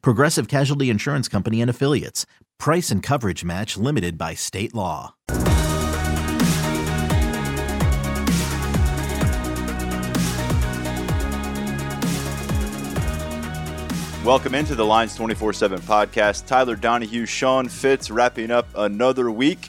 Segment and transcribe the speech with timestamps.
[0.00, 2.26] Progressive Casualty Insurance Company and Affiliates.
[2.58, 5.14] Price and coverage match limited by state law.
[14.24, 16.46] Welcome into the Lions 24 7 podcast.
[16.46, 19.68] Tyler Donahue, Sean Fitz wrapping up another week.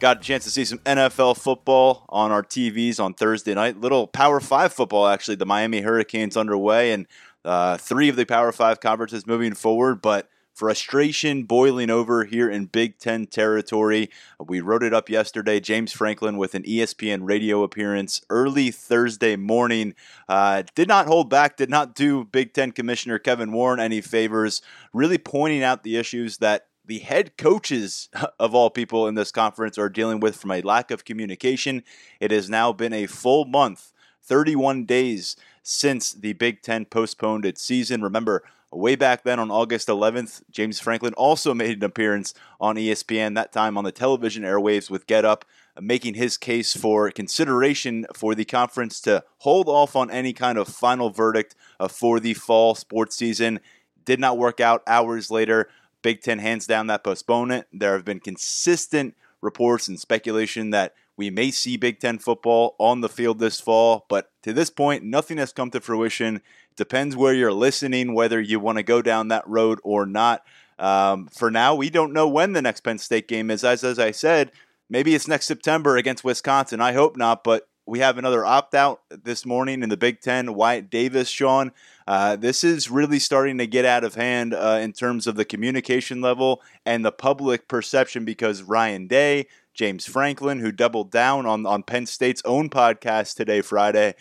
[0.00, 3.80] Got a chance to see some NFL football on our TVs on Thursday night.
[3.80, 5.36] Little Power Five football, actually.
[5.36, 7.06] The Miami Hurricanes underway, and
[7.46, 12.64] uh, three of the Power Five conferences moving forward, but frustration boiling over here in
[12.64, 14.08] Big Ten territory.
[14.44, 15.60] We wrote it up yesterday.
[15.60, 19.94] James Franklin with an ESPN radio appearance early Thursday morning.
[20.28, 24.62] Uh, did not hold back, did not do Big Ten Commissioner Kevin Warren any favors,
[24.92, 28.08] really pointing out the issues that the head coaches
[28.40, 31.84] of all people in this conference are dealing with from a lack of communication.
[32.18, 35.36] It has now been a full month, 31 days
[35.68, 38.00] since the Big Ten postponed its season.
[38.00, 43.34] Remember, way back then on August 11th, James Franklin also made an appearance on ESPN,
[43.34, 45.44] that time on the television airwaves with Get Up,
[45.80, 50.68] making his case for consideration for the conference to hold off on any kind of
[50.68, 53.58] final verdict uh, for the fall sports season.
[54.04, 55.68] Did not work out hours later.
[56.00, 57.66] Big Ten hands down that postponement.
[57.72, 63.00] There have been consistent reports and speculation that we may see Big Ten football on
[63.00, 66.42] the field this fall, but to this point, nothing has come to fruition.
[66.76, 70.44] Depends where you're listening, whether you want to go down that road or not.
[70.78, 73.64] Um, for now, we don't know when the next Penn State game is.
[73.64, 74.52] As, as I said,
[74.90, 76.80] maybe it's next September against Wisconsin.
[76.82, 80.54] I hope not, but we have another opt out this morning in the Big Ten.
[80.54, 81.72] Wyatt Davis, Sean.
[82.06, 85.44] Uh, this is really starting to get out of hand uh, in terms of the
[85.44, 91.66] communication level and the public perception because Ryan Day, James Franklin, who doubled down on,
[91.66, 94.14] on Penn State's own podcast today, Friday,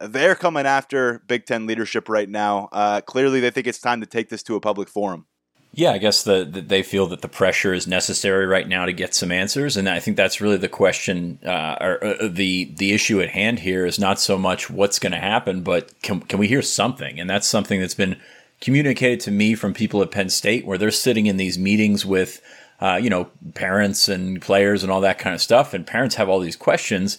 [0.00, 2.68] they're coming after Big Ten leadership right now.
[2.72, 5.26] Uh, clearly, they think it's time to take this to a public forum.
[5.74, 8.92] Yeah, I guess the, the, they feel that the pressure is necessary right now to
[8.92, 12.92] get some answers, and I think that's really the question, uh, or uh, the the
[12.92, 16.38] issue at hand here is not so much what's going to happen, but can can
[16.38, 17.18] we hear something?
[17.18, 18.20] And that's something that's been
[18.60, 22.42] communicated to me from people at Penn State, where they're sitting in these meetings with,
[22.82, 26.28] uh, you know, parents and players and all that kind of stuff, and parents have
[26.28, 27.16] all these questions,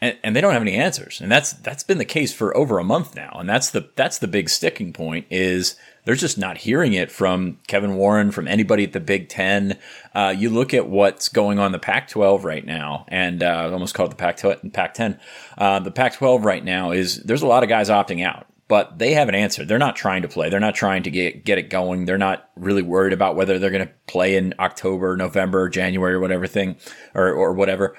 [0.00, 2.80] and, and they don't have any answers, and that's that's been the case for over
[2.80, 6.58] a month now, and that's the that's the big sticking point is they're just not
[6.58, 9.78] hearing it from Kevin Warren, from anybody at the Big Ten.
[10.16, 14.10] Uh, you look at what's going on the Pac-12 right now, and uh, almost called
[14.10, 15.18] the Pac-10.
[15.56, 19.12] Uh, the Pac-12 right now is there's a lot of guys opting out, but they
[19.12, 19.68] haven't answered.
[19.68, 20.48] They're not trying to play.
[20.48, 22.04] They're not trying to get get it going.
[22.04, 26.20] They're not really worried about whether they're going to play in October, November, January, or
[26.20, 26.76] whatever thing,
[27.14, 27.96] or or whatever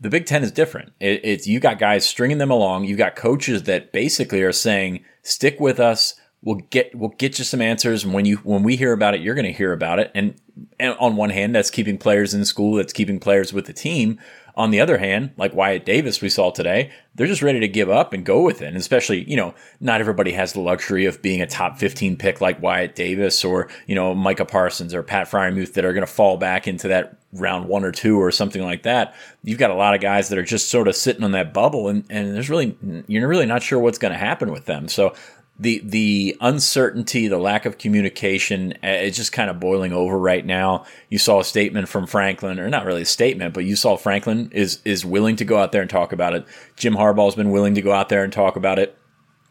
[0.00, 0.92] the Big Ten is different.
[0.98, 2.84] It, it's you got guys stringing them along.
[2.84, 6.14] You've got coaches that basically are saying, "Stick with us.
[6.42, 8.02] We'll get we'll get you some answers.
[8.02, 10.40] And when you when we hear about it, you're going to hear about it." And,
[10.78, 12.76] and on one hand, that's keeping players in school.
[12.76, 14.18] That's keeping players with the team.
[14.54, 17.90] On the other hand, like Wyatt Davis we saw today, they're just ready to give
[17.90, 18.68] up and go with it.
[18.68, 22.40] And especially, you know, not everybody has the luxury of being a top 15 pick
[22.40, 26.12] like Wyatt Davis or, you know, Micah Parsons or Pat Freiermuth that are going to
[26.12, 29.14] fall back into that round one or two or something like that.
[29.44, 31.88] You've got a lot of guys that are just sort of sitting on that bubble
[31.88, 34.88] and, and there's really, you're really not sure what's going to happen with them.
[34.88, 35.14] So
[35.60, 40.44] the the uncertainty, the lack of communication, uh, it's just kind of boiling over right
[40.44, 40.86] now.
[41.10, 44.50] You saw a statement from Franklin, or not really a statement, but you saw Franklin
[44.52, 46.46] is is willing to go out there and talk about it.
[46.76, 48.96] Jim Harbaugh's been willing to go out there and talk about it.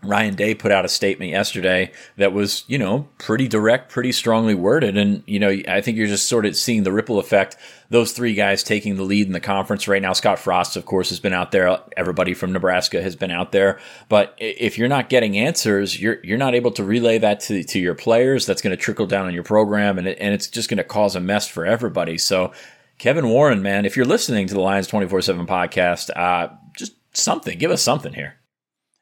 [0.01, 4.55] Ryan Day put out a statement yesterday that was, you know, pretty direct, pretty strongly
[4.55, 4.95] worded.
[4.97, 7.57] And, you know, I think you're just sort of seeing the ripple effect.
[7.89, 10.13] Those three guys taking the lead in the conference right now.
[10.13, 11.79] Scott Frost, of course, has been out there.
[11.97, 13.77] Everybody from Nebraska has been out there.
[14.07, 17.79] But if you're not getting answers, you're, you're not able to relay that to, to
[17.79, 18.45] your players.
[18.45, 20.83] That's going to trickle down on your program and, it, and it's just going to
[20.85, 22.17] cause a mess for everybody.
[22.17, 22.53] So,
[22.99, 27.57] Kevin Warren, man, if you're listening to the Lions 24 7 podcast, uh, just something,
[27.57, 28.38] give us something here.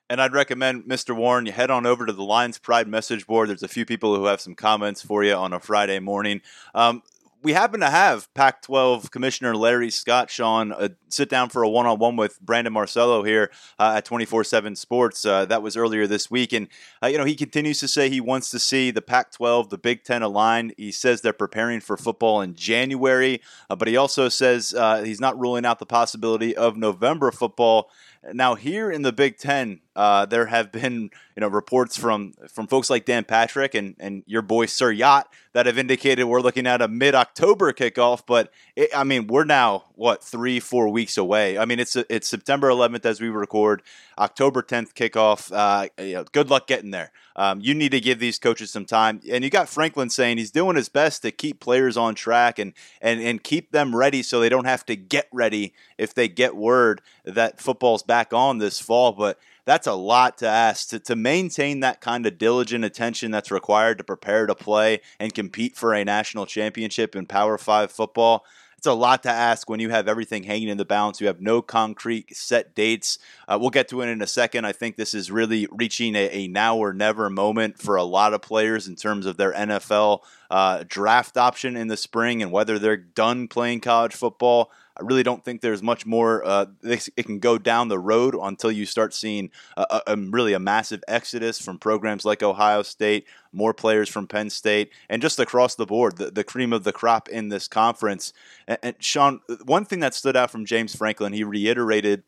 [0.10, 1.14] And I'd recommend, Mr.
[1.14, 3.50] Warren, you head on over to the Lions Pride message board.
[3.50, 6.42] There's a few people who have some comments for you on a Friday morning.
[6.74, 7.04] Um,
[7.44, 11.70] we happen to have Pac 12 Commissioner Larry Scott, Sean, uh, sit down for a
[11.70, 15.26] one on one with Brandon Marcello here uh, at 24 7 Sports.
[15.26, 16.52] Uh, that was earlier this week.
[16.52, 16.68] And,
[17.04, 19.78] uh, you know, he continues to say he wants to see the Pac 12, the
[19.78, 20.74] Big Ten aligned.
[20.78, 25.22] He says they're preparing for football in January, uh, but he also says uh, he's
[25.22, 27.90] not ruling out the possibility of November football.
[28.34, 32.68] Now, here in the Big Ten, uh, there have been you know reports from from
[32.68, 36.68] folks like Dan Patrick and and your boy Sir Yacht that have indicated we're looking
[36.68, 38.24] at a mid October kickoff.
[38.28, 41.58] But it, I mean, we're now what three four weeks away.
[41.58, 43.82] I mean, it's it's September 11th as we record,
[44.18, 45.52] October 10th kickoff.
[45.52, 47.12] Uh, you know, good luck getting there.
[47.38, 50.50] Um, you need to give these coaches some time, and you got Franklin saying he's
[50.50, 54.40] doing his best to keep players on track and and and keep them ready so
[54.40, 58.80] they don't have to get ready if they get word that football's back on this
[58.80, 59.12] fall.
[59.12, 63.52] But that's a lot to ask to, to maintain that kind of diligent attention that's
[63.52, 68.46] required to prepare to play and compete for a national championship in Power Five football.
[68.78, 71.20] It's a lot to ask when you have everything hanging in the balance.
[71.20, 73.18] You have no concrete set dates.
[73.48, 74.66] Uh, we'll get to it in a second.
[74.66, 78.36] I think this is really reaching a, a, now or never moment for a lot
[78.36, 80.20] of players in terms of their NFL
[80.52, 84.72] uh, draft option in the spring and whether they're done playing college football.
[85.00, 86.46] I really don't think there's much more.
[86.46, 90.60] Uh, it can go down the road until you start seeing a, a, really a
[90.60, 95.76] massive exodus from programs like Ohio State, more players from Penn State, and just across
[95.76, 98.34] the board, the, the cream of the crop in this conference.
[98.68, 102.24] And, and Sean, one thing that stood out from James Franklin, he reiterated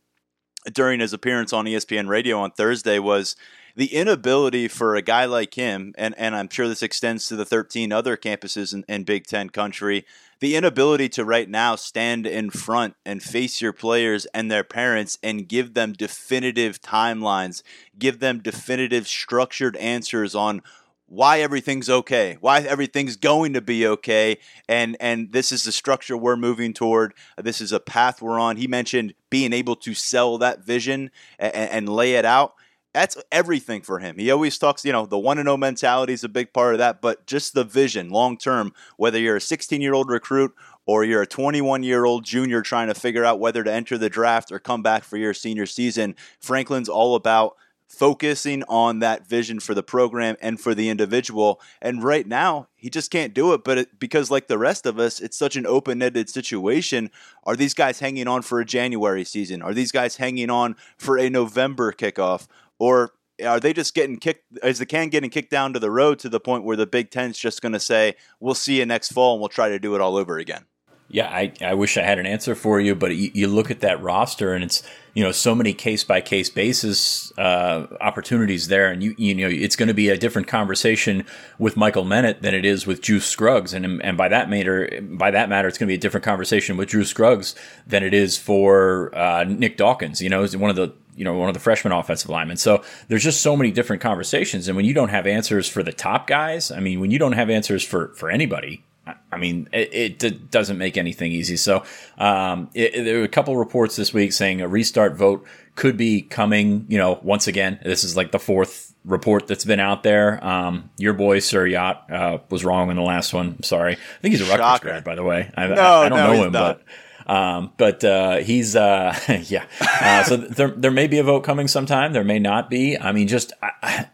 [0.72, 3.36] during his appearance on ESPN Radio on Thursday was
[3.80, 7.46] the inability for a guy like him, and, and I'm sure this extends to the
[7.46, 10.06] 13 other campuses in, in Big Ten country,
[10.42, 15.18] the inability to right now stand in front and face your players and their parents
[15.24, 17.64] and give them definitive timelines,
[17.98, 20.62] give them definitive structured answers on
[21.06, 26.18] why everything's okay, why everything's going to be okay, and and this is the structure
[26.18, 27.14] we're moving toward.
[27.42, 28.58] This is a path we're on.
[28.58, 32.56] He mentioned being able to sell that vision and, and lay it out
[32.94, 34.18] that's everything for him.
[34.18, 36.80] He always talks, you know, the one and zero mentality is a big part of
[36.80, 38.74] that, but just the vision long term.
[38.98, 40.54] Whether you're a 16 year old recruit
[40.86, 44.10] or you're a 21 year old junior trying to figure out whether to enter the
[44.10, 47.56] draft or come back for your senior season, Franklin's all about
[47.90, 51.60] focusing on that vision for the program and for the individual.
[51.82, 53.64] And right now, he just can't do it.
[53.64, 57.10] But it, because, like the rest of us, it's such an open ended situation.
[57.44, 59.62] Are these guys hanging on for a January season?
[59.62, 62.48] Are these guys hanging on for a November kickoff?
[62.80, 63.12] Or
[63.46, 64.44] are they just getting kicked?
[64.64, 67.12] Is the can getting kicked down to the road to the point where the Big
[67.12, 69.96] Ten's just going to say, "We'll see you next fall, and we'll try to do
[69.96, 70.66] it all over again"?
[71.12, 73.80] Yeah, I, I wish I had an answer for you, but you, you look at
[73.80, 74.84] that roster and it's
[75.16, 79.50] you know so many case by case basis uh, opportunities there, and you you know
[79.50, 81.26] it's going to be a different conversation
[81.58, 85.32] with Michael Menet than it is with Juice Scruggs, and and by that matter by
[85.32, 87.56] that matter it's going to be a different conversation with Drew Scruggs
[87.88, 90.22] than it is for uh, Nick Dawkins.
[90.22, 92.56] You know, is one of the you know one of the freshman offensive linemen.
[92.56, 95.92] So there's just so many different conversations, and when you don't have answers for the
[95.92, 98.84] top guys, I mean, when you don't have answers for for anybody,
[99.32, 101.58] I mean, it, it, doesn't make anything easy.
[101.58, 101.84] So,
[102.18, 105.46] um, it, there were a couple reports this week saying a restart vote
[105.76, 106.86] could be coming.
[106.88, 110.44] You know, once again, this is like the fourth report that's been out there.
[110.44, 113.56] Um, your boy Sir Yacht uh, was wrong in the last one.
[113.58, 113.94] I'm sorry.
[113.94, 114.58] I think he's a.
[114.58, 115.52] Rutgers grad, by the way.
[115.56, 116.78] I, no, I, I don't no, know him, not.
[116.78, 116.86] but.
[117.30, 119.66] Um, but uh, he's uh, yeah.
[119.80, 122.12] Uh, so there there may be a vote coming sometime.
[122.12, 122.98] There may not be.
[122.98, 123.54] I mean, just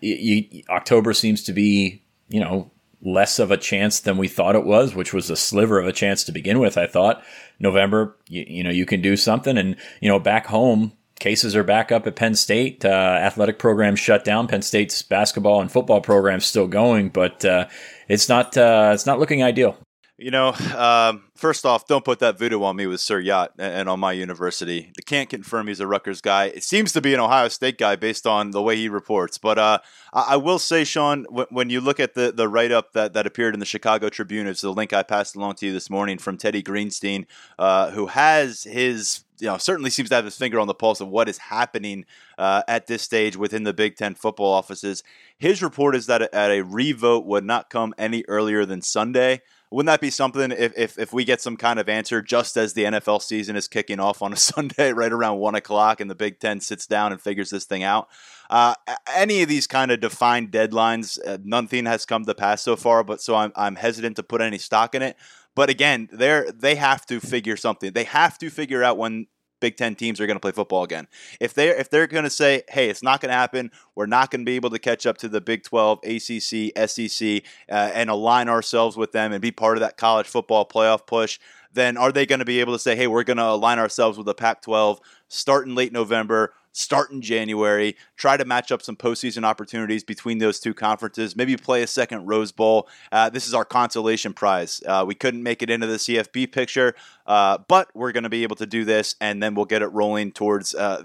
[0.01, 2.71] you, October seems to be you know
[3.01, 5.93] less of a chance than we thought it was, which was a sliver of a
[5.93, 6.77] chance to begin with.
[6.77, 7.23] I thought
[7.57, 11.63] November, you, you know, you can do something, and you know, back home, cases are
[11.63, 12.83] back up at Penn State.
[12.83, 12.89] Uh,
[13.21, 14.47] athletic programs shut down.
[14.47, 17.67] Penn State's basketball and football programs still going, but uh,
[18.09, 19.77] it's not uh, it's not looking ideal.
[20.17, 23.89] You know, um, first off, don't put that voodoo on me with Sir Yacht and
[23.89, 24.93] on my university.
[24.97, 26.45] I can't confirm he's a Rutgers guy.
[26.45, 29.37] It seems to be an Ohio State guy based on the way he reports.
[29.37, 29.79] But uh,
[30.13, 33.55] I will say, Sean, when you look at the, the write up that, that appeared
[33.55, 36.37] in the Chicago Tribune, it's the link I passed along to you this morning from
[36.37, 37.25] Teddy Greenstein,
[37.59, 41.01] uh, who has his you know, certainly seems to have his finger on the pulse
[41.01, 42.05] of what is happening
[42.37, 45.03] uh, at this stage within the Big Ten football offices.
[45.37, 49.41] His report is that at a revote would not come any earlier than Sunday.
[49.71, 52.73] Wouldn't that be something if, if, if we get some kind of answer just as
[52.73, 56.15] the NFL season is kicking off on a Sunday right around one o'clock and the
[56.15, 58.07] Big Ten sits down and figures this thing out?
[58.49, 58.75] Uh,
[59.15, 63.03] any of these kind of defined deadlines, uh, nothing has come to pass so far,
[63.03, 65.17] but so I'm, I'm hesitant to put any stock in it.
[65.55, 67.93] But again, they they have to figure something.
[67.93, 69.27] They have to figure out when
[69.59, 71.07] Big Ten teams are going to play football again.
[71.39, 73.71] If they if they're going to say, "Hey, it's not going to happen.
[73.95, 77.43] We're not going to be able to catch up to the Big 12, ACC, SEC,
[77.69, 81.39] uh, and align ourselves with them and be part of that college football playoff push,"
[81.73, 84.17] then are they going to be able to say, "Hey, we're going to align ourselves
[84.17, 86.53] with the Pac-12, start in late November"?
[86.75, 91.55] Start in January, try to match up some postseason opportunities between those two conferences, maybe
[91.55, 92.87] play a second Rose Bowl.
[93.11, 94.83] Uh, this is our consolation prize.
[94.85, 96.93] Uh, we couldn't make it into the CFB picture,
[97.25, 99.87] uh, but we're going to be able to do this, and then we'll get it
[99.87, 101.03] rolling towards uh,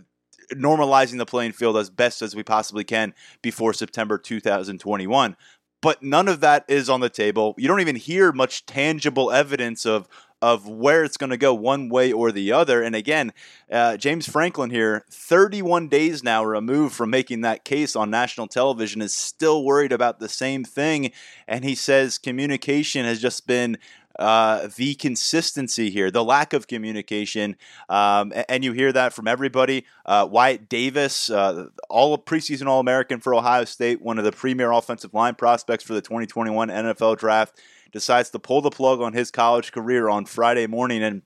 [0.53, 5.37] normalizing the playing field as best as we possibly can before September 2021
[5.83, 7.55] but none of that is on the table.
[7.57, 10.09] You don't even hear much tangible evidence of
[10.43, 12.83] of where it's going to go one way or the other.
[12.83, 13.33] And again,
[13.71, 19.03] uh, James Franklin here, 31 days now removed from making that case on national television,
[19.03, 21.13] is still worried about the same thing.
[21.47, 23.79] And he says communication has just been
[24.19, 27.57] uh, the consistency here, the lack of communication,
[27.89, 29.87] um, and you hear that from everybody.
[30.05, 34.73] Uh, Wyatt Davis, uh, all preseason All American for Ohio State, one of the premier
[34.73, 37.59] offensive line prospects for the 2021 NFL Draft
[37.93, 41.23] decides to pull the plug on his college career on Friday morning and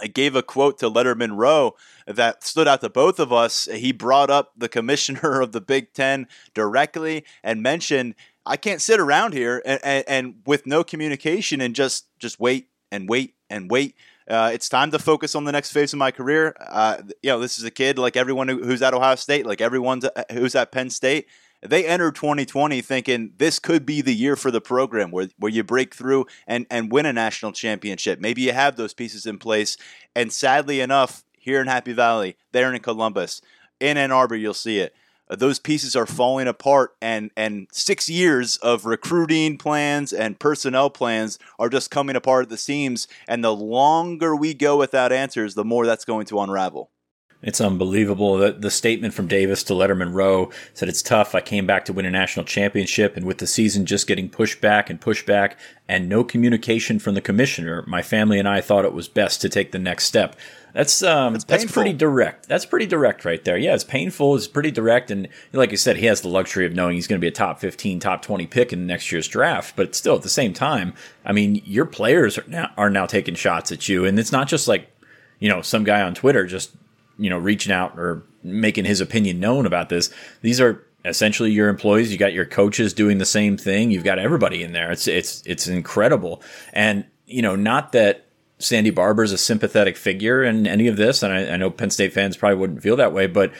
[0.00, 1.74] I gave a quote to Lettermen Row
[2.06, 3.68] that stood out to both of us.
[3.72, 8.14] He brought up the commissioner of the Big Ten directly and mentioned,
[8.46, 12.68] "I can't sit around here and, and, and with no communication and just just wait
[12.90, 13.94] and wait and wait.
[14.28, 16.54] Uh, it's time to focus on the next phase of my career.
[16.60, 20.02] Uh, you know, this is a kid like everyone who's at Ohio State, like everyone
[20.32, 21.26] who's at Penn State."
[21.62, 25.64] They entered 2020 thinking this could be the year for the program where, where you
[25.64, 28.20] break through and, and win a national championship.
[28.20, 29.76] Maybe you have those pieces in place.
[30.14, 33.40] And sadly enough, here in Happy Valley, there in Columbus,
[33.80, 34.94] in Ann Arbor, you'll see it.
[35.30, 40.90] Uh, those pieces are falling apart, and, and six years of recruiting plans and personnel
[40.90, 43.08] plans are just coming apart at the seams.
[43.26, 46.90] And the longer we go without answers, the more that's going to unravel.
[47.40, 48.36] It's unbelievable.
[48.36, 51.36] The, the statement from Davis to Lettermen Row said it's tough.
[51.36, 54.60] I came back to win a national championship, and with the season just getting pushed
[54.60, 58.84] back and pushed back, and no communication from the commissioner, my family and I thought
[58.84, 60.34] it was best to take the next step.
[60.74, 62.48] That's um, that's pretty direct.
[62.48, 63.56] That's pretty direct right there.
[63.56, 64.34] Yeah, it's painful.
[64.34, 67.20] It's pretty direct, and like you said, he has the luxury of knowing he's going
[67.20, 69.76] to be a top fifteen, top twenty pick in next year's draft.
[69.76, 70.92] But still, at the same time,
[71.24, 74.48] I mean, your players are now are now taking shots at you, and it's not
[74.48, 74.90] just like
[75.38, 76.72] you know some guy on Twitter just
[77.18, 80.10] you know, reaching out or making his opinion known about this.
[80.42, 82.12] These are essentially your employees.
[82.12, 83.90] You got your coaches doing the same thing.
[83.90, 84.90] You've got everybody in there.
[84.90, 86.42] It's it's it's incredible.
[86.72, 88.26] And you know, not that
[88.58, 91.90] Sandy Barbour is a sympathetic figure in any of this, and I, I know Penn
[91.90, 93.52] State fans probably wouldn't feel that way, but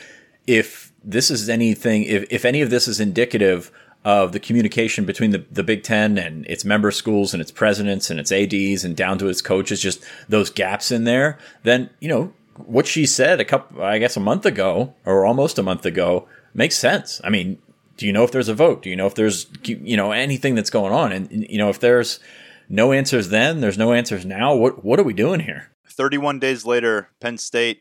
[0.46, 3.70] if this is anything, if, if any of this is indicative
[4.04, 8.10] of the communication between the, the Big Ten and its member schools and its presidents
[8.10, 12.08] and its ADs and down to its coaches, just those gaps in there, then, you
[12.08, 12.32] know,
[12.66, 16.28] what she said a couple, I guess, a month ago or almost a month ago
[16.54, 17.20] makes sense.
[17.24, 17.58] I mean,
[17.96, 18.82] do you know if there's a vote?
[18.82, 21.12] Do you know if there's, you know, anything that's going on?
[21.12, 22.20] And, you know, if there's
[22.68, 24.54] no answers then, there's no answers now.
[24.54, 25.70] What, what are we doing here?
[25.88, 27.80] 31 days later, Penn State,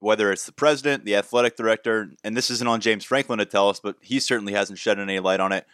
[0.00, 3.68] whether it's the president, the athletic director, and this isn't on James Franklin to tell
[3.68, 5.66] us, but he certainly hasn't shed any light on it.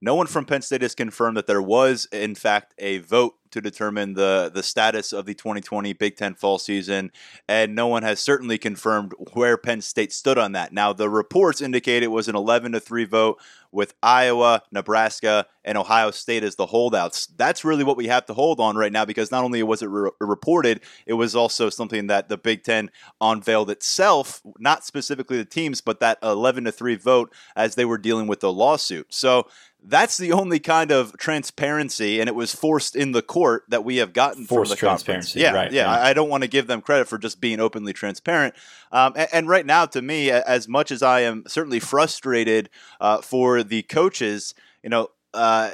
[0.00, 3.60] No one from Penn State has confirmed that there was, in fact, a vote to
[3.60, 7.10] determine the, the status of the 2020 Big Ten fall season,
[7.48, 10.72] and no one has certainly confirmed where Penn State stood on that.
[10.72, 13.40] Now, the reports indicate it was an 11 to 3 vote
[13.70, 17.26] with Iowa, Nebraska, and Ohio State as the holdouts.
[17.36, 19.90] That's really what we have to hold on right now because not only was it
[19.90, 22.90] re- reported, it was also something that the Big Ten
[23.20, 27.98] unveiled itself, not specifically the teams, but that 11 to 3 vote as they were
[27.98, 29.12] dealing with the lawsuit.
[29.12, 29.46] So,
[29.80, 33.37] that's the only kind of transparency, and it was forced in the court
[33.68, 35.40] that we have gotten forced from the transparency.
[35.40, 35.84] Yeah, right, yeah.
[35.84, 36.00] right.
[36.00, 38.54] I, I don't want to give them credit for just being openly transparent.
[38.92, 43.20] Um, and, and, right now, to me, as much as I am certainly frustrated uh,
[43.20, 45.70] for the coaches, you know, uh,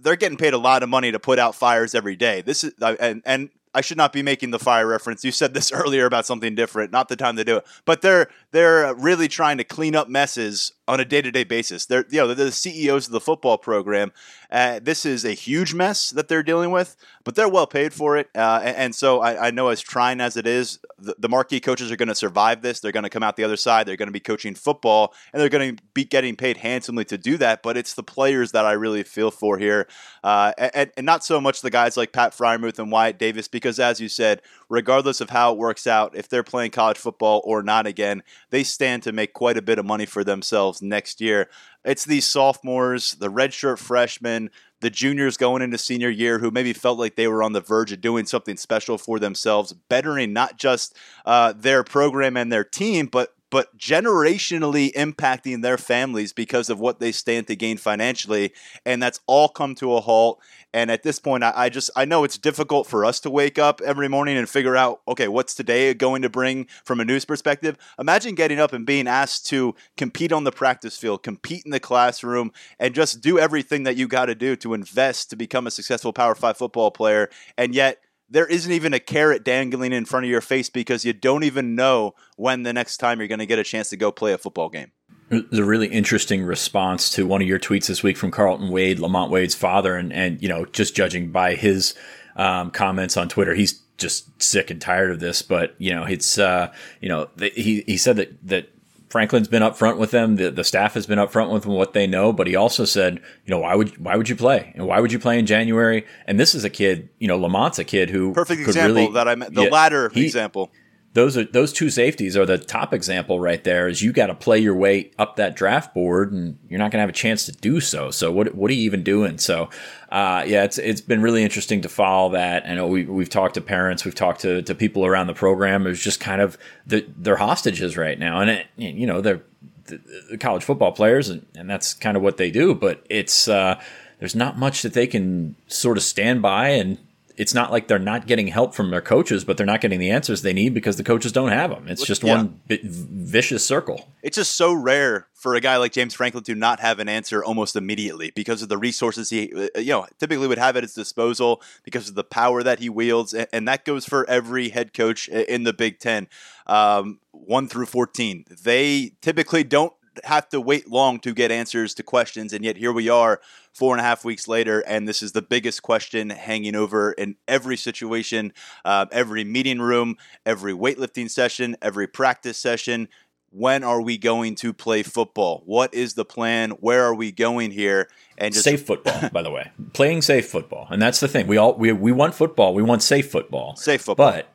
[0.00, 2.42] they're getting paid a lot of money to put out fires every day.
[2.42, 5.22] This is uh, and and I should not be making the fire reference.
[5.22, 6.90] You said this earlier about something different.
[6.90, 7.66] Not the time to do it.
[7.84, 11.84] But they're they're really trying to clean up messes on a day to day basis.
[11.84, 14.12] They're you know they're the CEOs of the football program.
[14.50, 18.16] Uh, this is a huge mess that they're dealing with, but they're well paid for
[18.16, 18.30] it.
[18.34, 21.90] Uh, and, so I, I, know as trying as it is, the, the marquee coaches
[21.90, 22.78] are going to survive this.
[22.78, 23.88] They're going to come out the other side.
[23.88, 27.18] They're going to be coaching football, and they're going to be getting paid handsomely to
[27.18, 27.64] do that.
[27.64, 29.88] But it's the players that I really feel for here,
[30.22, 33.80] uh, and, and not so much the guys like Pat Freiermuth and Wyatt Davis, because
[33.80, 37.62] as you said, regardless of how it works out, if they're playing college football or
[37.62, 41.48] not again, they stand to make quite a bit of money for themselves next year.
[41.84, 46.98] It's these sophomores, the redshirt freshmen, the juniors going into senior year who maybe felt
[46.98, 50.96] like they were on the verge of doing something special for themselves, bettering not just
[51.24, 57.00] uh, their program and their team, but but generationally impacting their families because of what
[57.00, 58.52] they stand to gain financially.
[58.84, 60.42] And that's all come to a halt.
[60.74, 63.58] And at this point, I, I, just I know it's difficult for us to wake
[63.58, 67.24] up every morning and figure out, okay, what's today going to bring from a news
[67.24, 67.78] perspective?
[67.98, 71.80] Imagine getting up and being asked to compete on the practice field, compete in the
[71.80, 75.70] classroom, and just do everything that you got to do to invest to become a
[75.70, 77.30] successful Power Five football player.
[77.56, 81.12] And yet there isn't even a carrot dangling in front of your face because you
[81.12, 84.10] don't even know when the next time you're going to get a chance to go
[84.10, 84.92] play a football game.
[85.28, 89.30] The really interesting response to one of your tweets this week from Carlton Wade, Lamont
[89.30, 91.94] Wade's father, and and you know just judging by his
[92.36, 95.42] um, comments on Twitter, he's just sick and tired of this.
[95.42, 98.68] But you know, it's uh, you know he he said that that
[99.16, 100.36] Franklin's been upfront with them.
[100.36, 102.34] The, the staff has been upfront with them what they know.
[102.34, 104.72] But he also said, you know, why would why would you play?
[104.74, 106.04] And why would you play in January?
[106.26, 109.26] And this is a kid, you know, Lamont's a kid who perfect example really, that
[109.26, 110.70] I meant the yeah, latter he, example
[111.16, 113.88] those are those two safeties are the top example right there.
[113.88, 116.98] Is you got to play your way up that draft board, and you're not going
[116.98, 118.10] to have a chance to do so.
[118.10, 119.38] So what what are you even doing?
[119.38, 119.70] So
[120.10, 122.64] uh, yeah, it's it's been really interesting to follow that.
[122.66, 125.86] I know we we've talked to parents, we've talked to, to people around the program.
[125.86, 129.42] It's just kind of the, they're hostages right now, and it, you know they're
[129.86, 132.74] the, the college football players, and, and that's kind of what they do.
[132.74, 133.80] But it's uh,
[134.20, 136.98] there's not much that they can sort of stand by and
[137.36, 140.10] it's not like they're not getting help from their coaches, but they're not getting the
[140.10, 141.86] answers they need because the coaches don't have them.
[141.86, 142.36] It's just yeah.
[142.36, 144.08] one vicious circle.
[144.22, 147.44] It's just so rare for a guy like James Franklin to not have an answer
[147.44, 150.94] almost immediately because of the resources he, uh, you know, typically would have at his
[150.94, 155.28] disposal because of the power that he wields, and that goes for every head coach
[155.28, 156.28] in the Big Ten,
[156.66, 158.44] um, one through fourteen.
[158.62, 159.92] They typically don't
[160.24, 163.40] have to wait long to get answers to questions, and yet here we are
[163.72, 167.36] four and a half weeks later, and this is the biggest question hanging over in
[167.46, 168.52] every situation,
[168.84, 173.08] uh, every meeting room, every weightlifting session, every practice session.
[173.50, 175.62] When are we going to play football?
[175.64, 176.70] What is the plan?
[176.72, 178.08] Where are we going here?
[178.36, 181.46] And just- safe football, by the way, playing safe football, and that's the thing.
[181.46, 182.74] We all we we want football.
[182.74, 183.76] We want safe football.
[183.76, 184.48] Safe football, but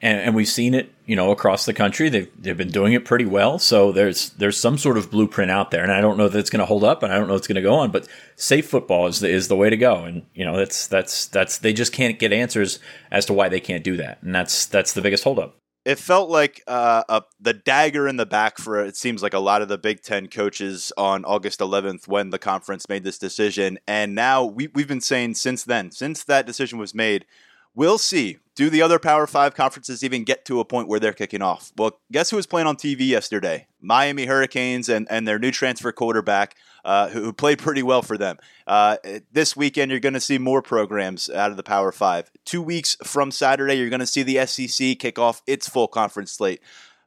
[0.00, 2.08] and, and we've seen it, you know, across the country.
[2.08, 3.58] They've they've been doing it pretty well.
[3.58, 6.50] So there's there's some sort of blueprint out there, and I don't know that it's
[6.50, 7.90] going to hold up, and I don't know it's going to go on.
[7.90, 11.26] But safe football is the, is the way to go, and you know that's that's
[11.26, 12.78] that's they just can't get answers
[13.10, 16.30] as to why they can't do that, and that's that's the biggest holdup it felt
[16.30, 19.68] like uh, a, the dagger in the back for it seems like a lot of
[19.68, 23.78] the Big Ten coaches on August 11th when the conference made this decision.
[23.86, 27.26] And now we, we've been saying since then, since that decision was made,
[27.74, 31.12] we'll see do the other Power Five conferences even get to a point where they're
[31.12, 31.72] kicking off?
[31.76, 33.66] Well, guess who was playing on TV yesterday?
[33.80, 38.38] Miami Hurricanes and, and their new transfer quarterback, uh, who, played pretty well for them.
[38.66, 38.96] Uh,
[39.32, 42.30] this weekend, you're going to see more programs out of the Power Five.
[42.44, 46.32] Two weeks from Saturday, you're going to see the SEC kick off its full conference
[46.32, 46.60] slate.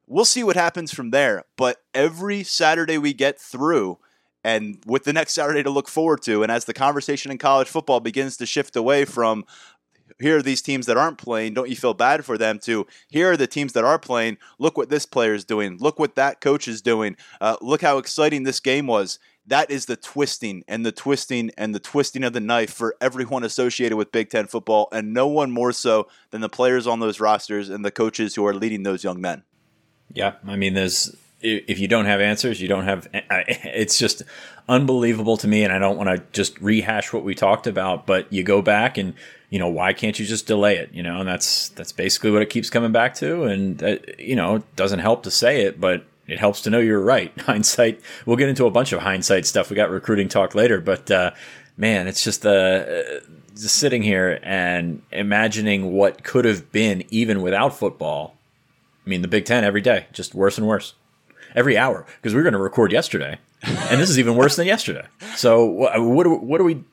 [0.05, 1.43] We'll see what happens from there.
[1.57, 3.99] But every Saturday we get through,
[4.43, 7.67] and with the next Saturday to look forward to, and as the conversation in college
[7.67, 9.45] football begins to shift away from
[10.19, 11.53] here are these teams that aren't playing.
[11.53, 12.59] Don't you feel bad for them?
[12.59, 14.37] To here are the teams that are playing.
[14.59, 15.77] Look what this player is doing.
[15.79, 17.17] Look what that coach is doing.
[17.39, 19.19] Uh, look how exciting this game was.
[19.45, 23.45] That is the twisting and the twisting and the twisting of the knife for everyone
[23.45, 27.19] associated with Big Ten football, and no one more so than the players on those
[27.19, 29.43] rosters and the coaches who are leading those young men.
[30.13, 33.07] Yeah, I mean, there's if you don't have answers, you don't have.
[33.13, 34.23] It's just
[34.67, 38.31] unbelievable to me, and I don't want to just rehash what we talked about, but
[38.33, 39.13] you go back and
[39.49, 40.93] you know why can't you just delay it?
[40.93, 44.35] You know, and that's that's basically what it keeps coming back to, and that, you
[44.35, 47.31] know it doesn't help to say it, but it helps to know you're right.
[47.41, 48.01] Hindsight.
[48.25, 49.69] We'll get into a bunch of hindsight stuff.
[49.69, 51.31] We got recruiting talk later, but uh,
[51.77, 52.85] man, it's just uh,
[53.53, 58.35] just sitting here and imagining what could have been even without football.
[59.05, 60.93] I mean, the Big Ten every day, just worse and worse
[61.55, 64.67] every hour because we were going to record yesterday, and this is even worse than
[64.67, 65.05] yesterday.
[65.35, 66.83] So what, what, what are we?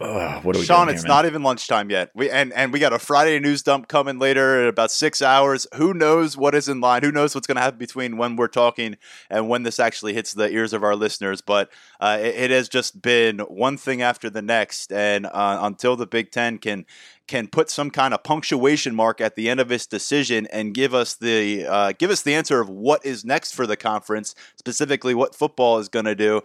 [0.00, 1.08] Uh, what are we Sean, here, it's man?
[1.08, 2.10] not even lunchtime yet.
[2.14, 5.66] We and and we got a Friday news dump coming later in about six hours.
[5.74, 7.02] Who knows what is in line?
[7.02, 8.96] Who knows what's going to happen between when we're talking
[9.30, 11.40] and when this actually hits the ears of our listeners?
[11.40, 15.96] But uh, it, it, has just been one thing after the next, and uh, until
[15.96, 16.84] the Big Ten can
[17.28, 20.92] can put some kind of punctuation mark at the end of its decision and give
[20.92, 25.14] us the uh, give us the answer of what is next for the conference, specifically
[25.14, 26.42] what football is going to do.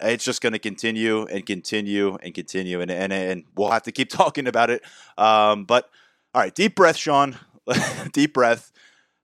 [0.00, 3.92] It's just going to continue and continue and continue, and, and and we'll have to
[3.92, 4.82] keep talking about it.
[5.16, 5.88] Um, but
[6.34, 7.36] all right, deep breath, Sean.
[8.12, 8.72] deep breath.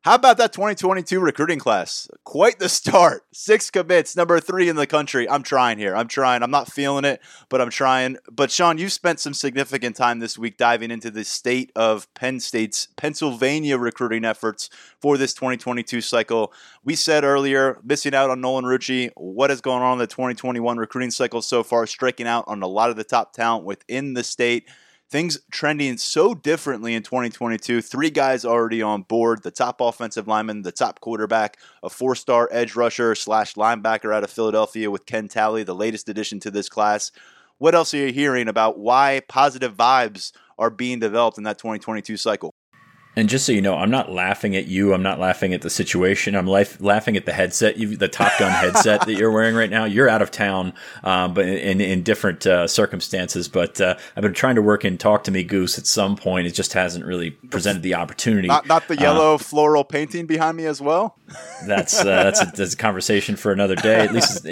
[0.05, 2.11] How about that 2022 recruiting class?
[2.25, 3.25] Quite the start.
[3.33, 5.27] Six commits, number three in the country.
[5.27, 5.97] I'm trying here.
[5.97, 6.43] I'm trying.
[6.43, 8.19] I'm not feeling it, but I'm trying.
[8.31, 12.39] But Sean, you've spent some significant time this week diving into the state of Penn
[12.41, 14.69] State's Pennsylvania recruiting efforts
[15.01, 16.53] for this 2022 cycle.
[16.85, 19.11] We said earlier, missing out on Nolan Rucci.
[19.17, 21.87] What is going on in the 2021 recruiting cycle so far?
[21.87, 24.69] Striking out on a lot of the top talent within the state
[25.11, 27.81] things trending so differently in 2022.
[27.81, 32.49] Three guys already on board the top offensive lineman, the top quarterback, a four star
[32.51, 36.69] edge rusher slash linebacker out of Philadelphia with Ken Talley, the latest addition to this
[36.69, 37.13] class.
[37.59, 42.17] What else are you hearing about why positive vibes are being developed in that 2022
[42.17, 42.53] cycle?
[43.17, 44.93] And just so you know, I'm not laughing at you.
[44.93, 46.35] I'm not laughing at the situation.
[46.35, 49.71] I'm life, laughing at the headset, you, the Top Gun headset that you're wearing right
[49.71, 49.85] now.
[49.85, 50.73] You're out of town,
[51.05, 53.47] um, but in, in different uh, circumstances.
[53.47, 56.49] But uh, I've been trying to work in Talk to Me Goose at some point.
[56.49, 58.49] It just hasn't really presented the opportunity.
[58.49, 61.17] Not, not the yellow uh, floral painting behind me as well.
[61.67, 64.01] That's uh, that's, a, that's, a, conversation for another day.
[64.01, 64.47] At least,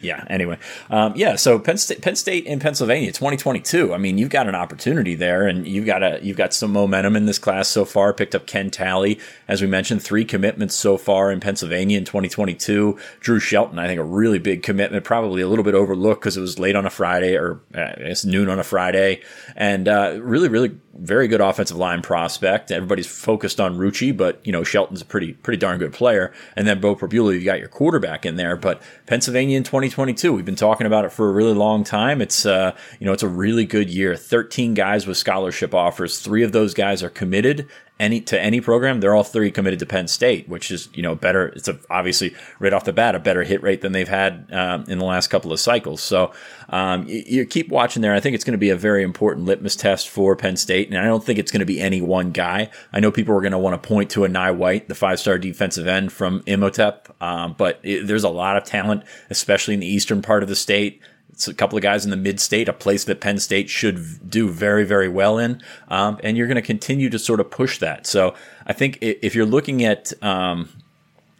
[0.00, 0.24] yeah.
[0.28, 0.58] Anyway,
[0.90, 1.36] um, yeah.
[1.36, 3.94] So Penn State, Penn State in Pennsylvania, 2022.
[3.94, 7.14] I mean, you've got an opportunity there, and you've got a you've got some momentum
[7.14, 9.18] in this class so far picked up Ken Talley.
[9.48, 12.98] As we mentioned, three commitments so far in Pennsylvania in 2022.
[13.20, 16.40] Drew Shelton, I think a really big commitment, probably a little bit overlooked because it
[16.40, 19.22] was late on a Friday or uh, I guess noon on a Friday.
[19.54, 22.70] And uh, really, really very good offensive line prospect.
[22.70, 26.32] Everybody's focused on Rucci, but you know Shelton's a pretty pretty darn good player.
[26.56, 28.56] And then Beau Pribula, you've got your quarterback in there.
[28.56, 32.20] But Pennsylvania in 2022, we've been talking about it for a really long time.
[32.20, 34.16] It's uh, you know it's a really good year.
[34.16, 36.18] 13 guys with scholarship offers.
[36.18, 39.00] Three of those guys are committed any to any program.
[39.00, 41.48] They're all three committed to Penn State, which is you know better.
[41.48, 44.84] It's a, obviously right off the bat a better hit rate than they've had um,
[44.88, 46.02] in the last couple of cycles.
[46.02, 46.32] So
[46.68, 48.14] um, you, you, keep watching there.
[48.14, 50.98] I think it's going to be a very important litmus test for Penn State, and
[50.98, 52.70] I don't think it's going to be any one guy.
[52.92, 55.38] I know people are going to want to point to Enai White, the five star
[55.38, 59.86] defensive end from Imhotep, um, but it, there's a lot of talent, especially in the
[59.86, 61.00] eastern part of the state.
[61.30, 64.28] It's a couple of guys in the mid state, a place that Penn State should
[64.28, 65.62] do very, very well in.
[65.88, 68.06] Um, and you're going to continue to sort of push that.
[68.06, 68.34] So
[68.66, 70.70] I think if you're looking at, um,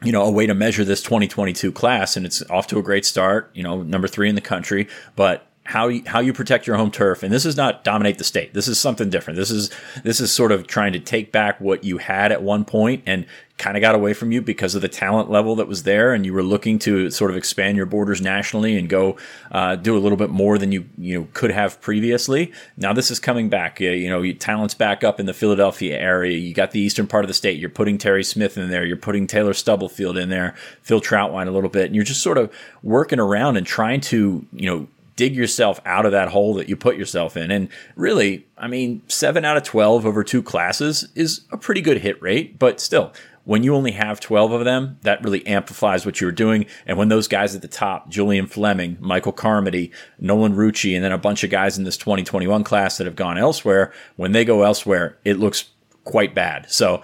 [0.03, 3.05] you know, a way to measure this 2022 class, and it's off to a great
[3.05, 6.77] start, you know, number three in the country, but how you, how you protect your
[6.77, 7.23] home turf.
[7.23, 8.55] And this is not dominate the state.
[8.55, 9.37] This is something different.
[9.37, 9.71] This is
[10.05, 13.27] this is sort of trying to take back what you had at one point and
[13.59, 16.27] kind of got away from you because of the talent level that was there, and
[16.27, 19.17] you were looking to sort of expand your borders nationally and go
[19.51, 22.53] uh, do a little bit more than you you know could have previously.
[22.77, 23.81] Now this is coming back.
[23.81, 26.37] You know, talent's back up in the Philadelphia area.
[26.37, 27.59] You got the eastern part of the state.
[27.59, 28.85] You're putting Terry Smith in there.
[28.85, 30.55] You're putting Taylor Stubblefield in there.
[30.83, 34.45] Phil Trautwein a little bit, and you're just sort of working around and trying to
[34.53, 37.51] you know dig yourself out of that hole that you put yourself in.
[37.51, 41.99] And really, I mean, seven out of 12 over two classes is a pretty good
[41.99, 43.13] hit rate, but still,
[43.45, 46.67] when you only have 12 of them, that really amplifies what you're doing.
[46.85, 51.13] And when those guys at the top, Julian Fleming, Michael Carmody, Nolan Rucci, and then
[51.13, 54.65] a bunch of guys in this 2021 class that have gone elsewhere, when they go
[54.65, 55.71] elsewhere, it looks
[56.03, 56.69] quite bad.
[56.71, 57.03] So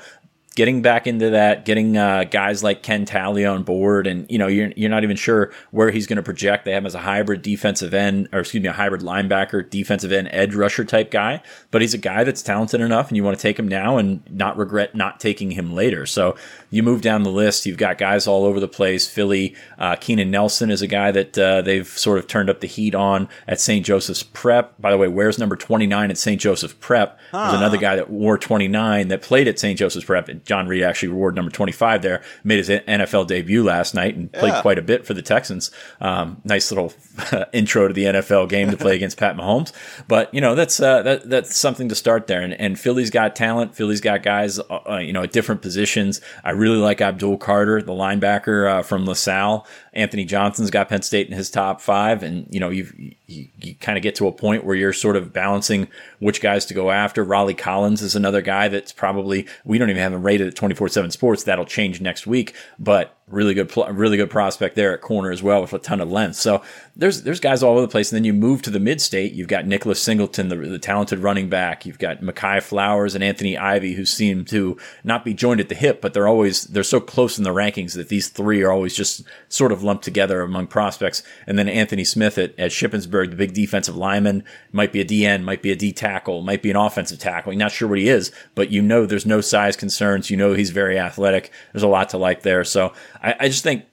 [0.55, 4.47] getting back into that, getting uh, guys like Ken Talley on board, and you know
[4.47, 6.65] you're you're not even sure where he's going to project.
[6.65, 10.13] They have him as a hybrid defensive end, or excuse me, a hybrid linebacker, defensive
[10.13, 11.43] end, edge rusher type guy.
[11.71, 14.23] But he's a guy that's talented enough, and you want to take him now and
[14.31, 16.07] not regret not taking him later.
[16.07, 16.37] So
[16.71, 19.07] you move down the list, you've got guys all over the place.
[19.07, 22.67] Philly, uh, Keenan Nelson is a guy that uh, they've sort of turned up the
[22.67, 23.85] heat on at St.
[23.85, 24.81] Joseph's Prep.
[24.81, 26.41] By the way, where's number 29 at St.
[26.41, 27.19] Joseph's Prep?
[27.31, 27.43] Huh.
[27.43, 29.79] There's another guy that wore 29 that played at St.
[29.79, 30.29] Joseph's Prep.
[30.45, 34.53] John Reid actually reward number 25 there, made his NFL debut last night and played
[34.53, 34.63] yeah.
[34.63, 35.71] quite a bit for the Texans.
[36.01, 36.93] Um, nice little
[37.53, 39.73] intro to the NFL game to play against Pat Mahomes.
[40.09, 42.41] But, you know, that's, uh, that, that's something to start there.
[42.41, 43.75] And, and Philly's got talent.
[43.75, 46.21] Philly's got guys, uh, uh you know, at different positions.
[46.45, 49.67] I really like Abdul Carter, the linebacker uh, from LaSalle.
[49.95, 52.23] Anthony Johnson's got Penn State in his top five.
[52.23, 52.95] And, you know, you've,
[53.27, 56.65] you, you kind of get to a point where you're sort of balancing which guys
[56.67, 57.23] to go after.
[57.23, 60.89] Raleigh Collins is another guy that's probably, we don't even have him rated at 24
[60.89, 61.45] 7 sports.
[61.45, 65.63] That'll change next week, but really good, really good prospect there at corner as well
[65.63, 66.37] with a ton of length.
[66.37, 66.63] So
[66.95, 68.13] there's, there's guys all over the place.
[68.13, 69.33] And then you move to the mid state.
[69.33, 71.87] You've got Nicholas Singleton, the, the talented running back.
[71.87, 75.75] You've got Makai Flowers and Anthony Ivy, who seem to not be joined at the
[75.75, 78.95] hip, but they're always, they're so close in the rankings that these three are always
[78.95, 81.23] just sort of lumped together among prospects.
[81.47, 85.43] And then Anthony Smith at, at Shippensburg, the big defensive lineman, might be a DN,
[85.43, 87.53] might be a D tackle, might be an offensive tackle.
[87.53, 90.31] Not sure what he is, but you know there's no size concerns.
[90.31, 91.51] You know he's very athletic.
[91.73, 92.65] There's a lot to like there.
[92.65, 92.93] So
[93.23, 93.85] I, I just think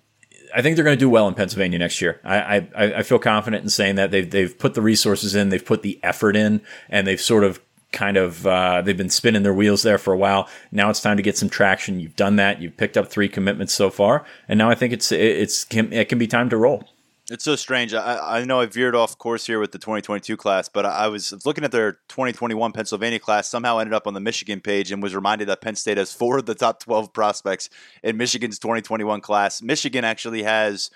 [0.53, 2.19] I think they're going to do well in Pennsylvania next year.
[2.23, 5.63] I, I, I feel confident in saying that they've they've put the resources in, they've
[5.63, 7.61] put the effort in, and they've sort of
[7.91, 10.47] kind of uh, they've been spinning their wheels there for a while.
[10.71, 11.99] Now it's time to get some traction.
[11.99, 12.61] You've done that.
[12.61, 16.17] You've picked up three commitments so far, and now I think it's it's it can
[16.17, 16.89] be time to roll.
[17.31, 17.93] It's so strange.
[17.93, 21.45] I, I know I veered off course here with the 2022 class, but I was
[21.45, 23.47] looking at their 2021 Pennsylvania class.
[23.47, 26.39] Somehow ended up on the Michigan page and was reminded that Penn State has four
[26.39, 27.69] of the top 12 prospects
[28.01, 29.61] in Michigan's 2021 class.
[29.61, 30.89] Michigan actually has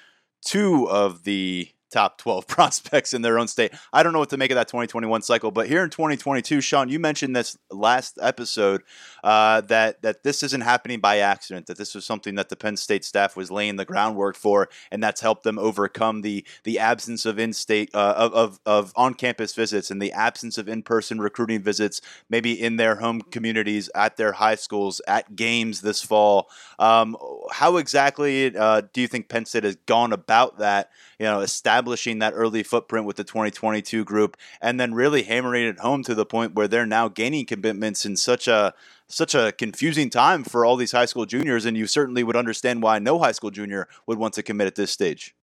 [0.43, 3.71] two of the top 12 prospects in their own state.
[3.93, 6.89] I don't know what to make of that 2021 cycle, but here in 2022, Sean,
[6.89, 8.82] you mentioned this last episode
[9.23, 11.67] uh, that that this isn't happening by accident.
[11.67, 15.01] That this was something that the Penn State staff was laying the groundwork for, and
[15.01, 19.91] that's helped them overcome the the absence of in-state uh, of, of of on-campus visits
[19.91, 24.56] and the absence of in-person recruiting visits, maybe in their home communities, at their high
[24.56, 26.49] schools, at games this fall.
[26.79, 27.15] Um,
[27.51, 30.89] how exactly uh, do you think Penn State has gone about that?
[31.19, 35.80] You know, establishing that early footprint with the 2022 group, and then really hammering it
[35.80, 38.74] home to the point where they're now gaining commitments in such a
[39.08, 42.82] such a confusing time for all these high school juniors, and you certainly would understand
[42.82, 45.36] why no high school junior would want to commit at this stage.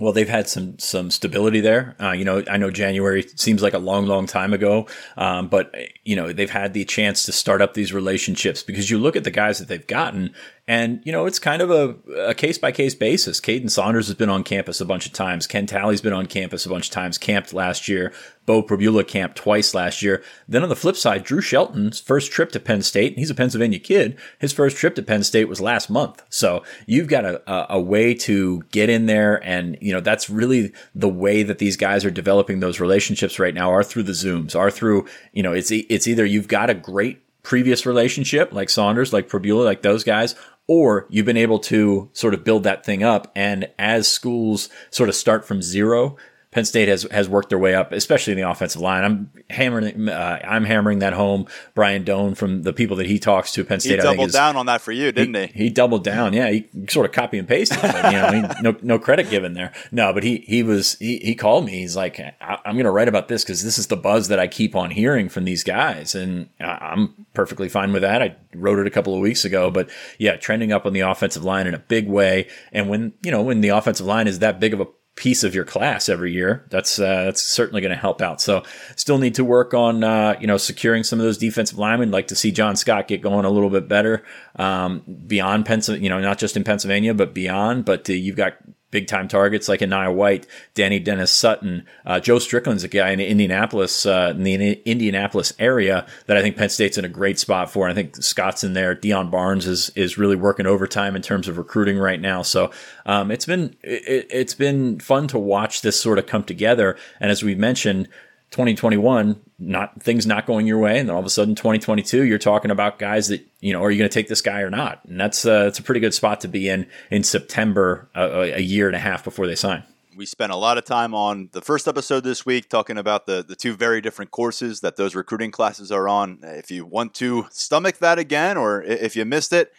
[0.00, 1.96] Well, they've had some some stability there.
[2.00, 5.74] Uh, you know, I know January seems like a long, long time ago, um, but
[6.04, 9.24] you know they've had the chance to start up these relationships because you look at
[9.24, 10.34] the guys that they've gotten,
[10.68, 13.40] and, you know, it's kind of a case by case basis.
[13.40, 15.46] Kaden Saunders has been on campus a bunch of times.
[15.46, 18.12] Ken Talley's been on campus a bunch of times, camped last year.
[18.48, 20.22] Beau Pribula camped twice last year.
[20.48, 23.34] Then on the flip side, Drew Shelton's first trip to Penn State, and he's a
[23.34, 24.18] Pennsylvania kid.
[24.38, 26.22] His first trip to Penn State was last month.
[26.30, 29.44] So you've got a, a way to get in there.
[29.44, 33.52] And, you know, that's really the way that these guys are developing those relationships right
[33.52, 36.74] now are through the Zooms, are through, you know, it's, it's either you've got a
[36.74, 40.34] great previous relationship like Saunders, like Pribula, like those guys,
[40.66, 43.30] or you've been able to sort of build that thing up.
[43.36, 46.16] And as schools sort of start from zero,
[46.50, 49.04] Penn State has has worked their way up, especially in the offensive line.
[49.04, 51.46] I'm hammering uh, I'm hammering that home.
[51.74, 53.96] Brian Dohn from the people that he talks to, Penn State.
[53.96, 55.46] He doubled is, down on that for you, didn't he?
[55.48, 56.32] He, he doubled down.
[56.32, 57.82] Yeah, he sort of copy and pasted.
[57.82, 59.72] But, you know, he, no no credit given there.
[59.92, 61.72] No, but he he was he, he called me.
[61.80, 64.38] He's like, I, am going to write about this because this is the buzz that
[64.38, 68.22] I keep on hearing from these guys, and I'm perfectly fine with that.
[68.22, 71.44] I wrote it a couple of weeks ago, but yeah, trending up on the offensive
[71.44, 72.48] line in a big way.
[72.72, 74.86] And when you know when the offensive line is that big of a
[75.18, 76.64] piece of your class every year.
[76.70, 78.40] That's uh, that's certainly going to help out.
[78.40, 78.62] So
[78.94, 82.12] still need to work on uh, you know securing some of those defensive linemen.
[82.12, 84.24] Like to see John Scott get going a little bit better
[84.56, 86.04] um, beyond Pennsylvania.
[86.04, 87.84] You know, not just in Pennsylvania, but beyond.
[87.84, 88.58] But uh, you've got
[88.90, 93.20] big time targets like Enai White, Danny Dennis Sutton, uh, Joe Strickland's a guy in
[93.20, 97.70] Indianapolis, uh, in the Indianapolis area that I think Penn State's in a great spot
[97.70, 97.88] for.
[97.88, 98.94] I think Scott's in there.
[98.94, 102.42] Dion Barnes is is really working overtime in terms of recruiting right now.
[102.42, 102.70] So
[103.06, 106.96] um, it's been it, has been fun to watch this sort of come together.
[107.20, 108.08] And as we mentioned,
[108.50, 112.38] 2021, not things not going your way, and then all of a sudden 2022, you're
[112.38, 115.04] talking about guys that you know, are you going to take this guy or not?
[115.04, 118.60] And that's uh, that's a pretty good spot to be in in September, uh, a
[118.60, 119.82] year and a half before they sign.
[120.16, 123.44] We spent a lot of time on the first episode this week talking about the
[123.46, 126.38] the two very different courses that those recruiting classes are on.
[126.42, 129.72] If you want to stomach that again, or if you missed it,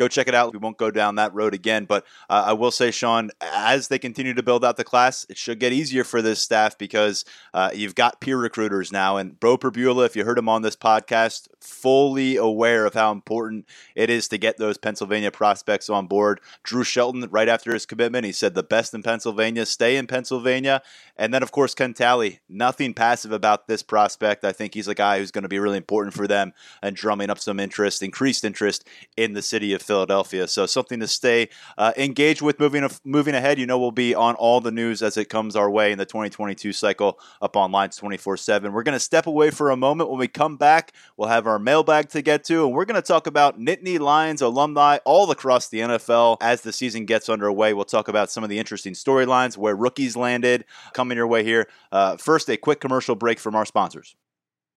[0.00, 0.52] go check it out.
[0.52, 1.84] We won't go down that road again.
[1.84, 5.36] But uh, I will say, Sean, as they continue to build out the class, it
[5.36, 9.18] should get easier for this staff because uh, you've got peer recruiters now.
[9.18, 13.66] And Beau Pribula, if you heard him on this podcast, fully aware of how important
[13.94, 16.40] it is to get those Pennsylvania prospects on board.
[16.62, 20.82] Drew Shelton, right after his commitment, he said the best in Pennsylvania, stay in Pennsylvania.
[21.16, 24.44] And then, of course, Ken Talley, nothing passive about this prospect.
[24.44, 27.30] I think he's a guy who's going to be really important for them and drumming
[27.30, 30.48] up some interest, increased interest in the city of Philadelphia.
[30.48, 33.58] So something to stay uh, engaged with moving moving ahead.
[33.58, 36.06] You know, we'll be on all the news as it comes our way in the
[36.06, 38.72] 2022 cycle up on Lions 24 7.
[38.72, 40.10] We're going to step away for a moment.
[40.10, 43.06] When we come back, we'll have our mailbag to get to, and we're going to
[43.06, 47.72] talk about Nittany Lions alumni all across the NFL as the season gets underway.
[47.72, 51.68] We'll talk about some of the interesting storylines, where rookies landed, coming your way here.
[51.92, 54.16] Uh, first, a quick commercial break from our sponsors.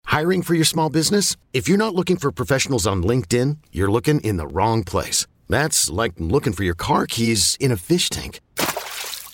[0.05, 1.37] Hiring for your small business?
[1.53, 5.27] If you're not looking for professionals on LinkedIn, you're looking in the wrong place.
[5.47, 8.39] That's like looking for your car keys in a fish tank.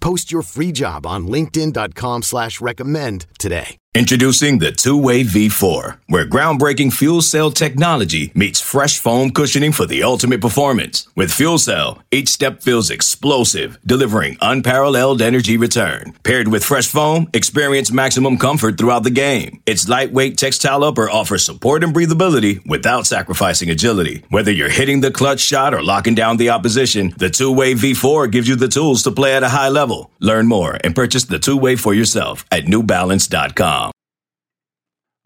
[0.00, 3.76] Post your free job on linkedin.com slash recommend today.
[3.92, 10.04] Introducing the two-way V4, where groundbreaking fuel cell technology meets fresh foam cushioning for the
[10.04, 11.08] ultimate performance.
[11.16, 16.14] With fuel cell, each step feels explosive, delivering unparalleled energy return.
[16.22, 19.60] Paired with fresh foam, experience maximum comfort throughout the game.
[19.66, 24.22] Its lightweight textile upper offers support and breathability without sacrificing agility.
[24.30, 28.46] Whether you're hitting the clutch shot or locking down the opposition, the two-way V4 gives
[28.46, 29.89] you the tools to play at a high level.
[30.20, 33.92] Learn more and purchase the two-way for yourself at newbalance.com.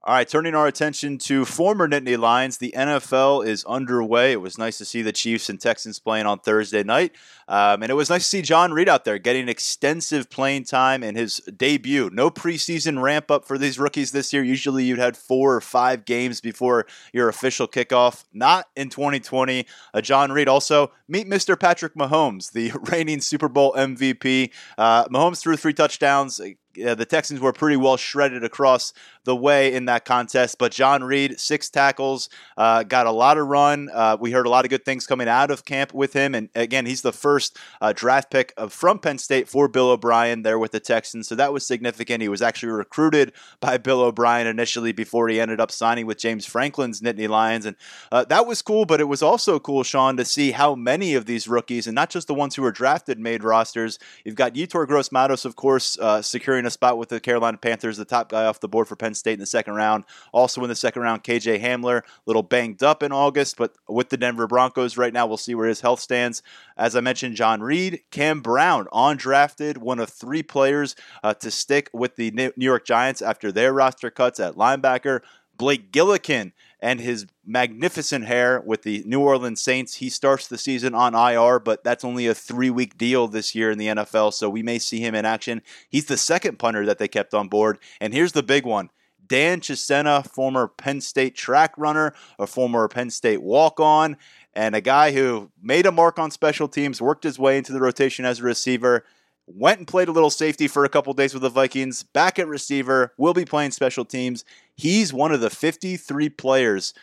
[0.07, 2.59] All right, turning our attention to former Nittany Lions.
[2.59, 4.33] The NFL is underway.
[4.33, 7.12] It was nice to see the Chiefs and Texans playing on Thursday night.
[7.48, 11.02] Um, and it was nice to see John Reid out there getting extensive playing time
[11.02, 12.11] in his debut.
[12.12, 14.42] No preseason ramp up for these rookies this year.
[14.42, 18.24] Usually you'd had four or five games before your official kickoff.
[18.33, 19.66] Not in 2020.
[19.92, 21.59] Uh, John Reid also meet Mr.
[21.59, 24.50] Patrick Mahomes, the reigning Super Bowl MVP.
[24.78, 26.40] Uh, Mahomes threw three touchdowns.
[26.40, 28.92] Uh, the Texans were pretty well shredded across
[29.24, 30.59] the way in that contest.
[30.59, 33.90] But John Reid, six tackles, uh, got a lot of run.
[33.92, 36.35] Uh, we heard a lot of good things coming out of camp with him.
[36.35, 37.34] And again, he's the first
[37.81, 41.29] uh, draft pick of, from Penn State for Bill O'Brien there with the Texans.
[41.29, 42.23] So that was significant.
[42.23, 46.47] He was actually recruited by Bill O'Brien initially before he ended up signing with James
[46.47, 47.66] Franklin's Nittany Lions.
[47.66, 47.77] And
[48.12, 51.27] uh, that was cool, but it was also cool, Sean, to see how many of
[51.27, 53.99] these rookies, and not just the ones who were drafted, made rosters.
[54.25, 57.97] You've got Yetur Gross Matos, of course, uh, securing a spot with the Carolina Panthers,
[57.97, 60.05] the top guy off the board for Penn State in the second round.
[60.33, 64.16] Also in the second round, KJ Hamler, little banged up in August, but with the
[64.16, 66.42] Denver Broncos right now, we'll see where his health stands.
[66.77, 71.89] As I mentioned, John Reid, Cam Brown, undrafted, one of three players uh, to stick
[71.93, 75.21] with the New York Giants after their roster cuts at linebacker.
[75.57, 79.95] Blake Gillikin and his magnificent hair with the New Orleans Saints.
[79.95, 83.71] He starts the season on IR, but that's only a three week deal this year
[83.71, 85.63] in the NFL, so we may see him in action.
[85.89, 87.79] He's the second punter that they kept on board.
[88.01, 88.91] And here's the big one
[89.27, 94.17] Dan Chisena, former Penn State track runner, a former Penn State walk on,
[94.55, 97.81] and a guy who made a mark on special teams, worked his way into the
[97.81, 99.05] rotation as a receiver.
[99.47, 102.03] Went and played a little safety for a couple days with the Vikings.
[102.03, 104.45] Back at receiver, will be playing special teams.
[104.75, 106.95] He's one of the 53 players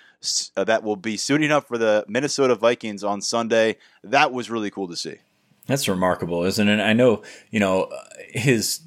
[0.56, 3.78] uh, that will be suiting up for the Minnesota Vikings on Sunday.
[4.04, 5.18] That was really cool to see.
[5.68, 6.80] That's remarkable, isn't it?
[6.80, 7.92] I know, you know,
[8.30, 8.82] his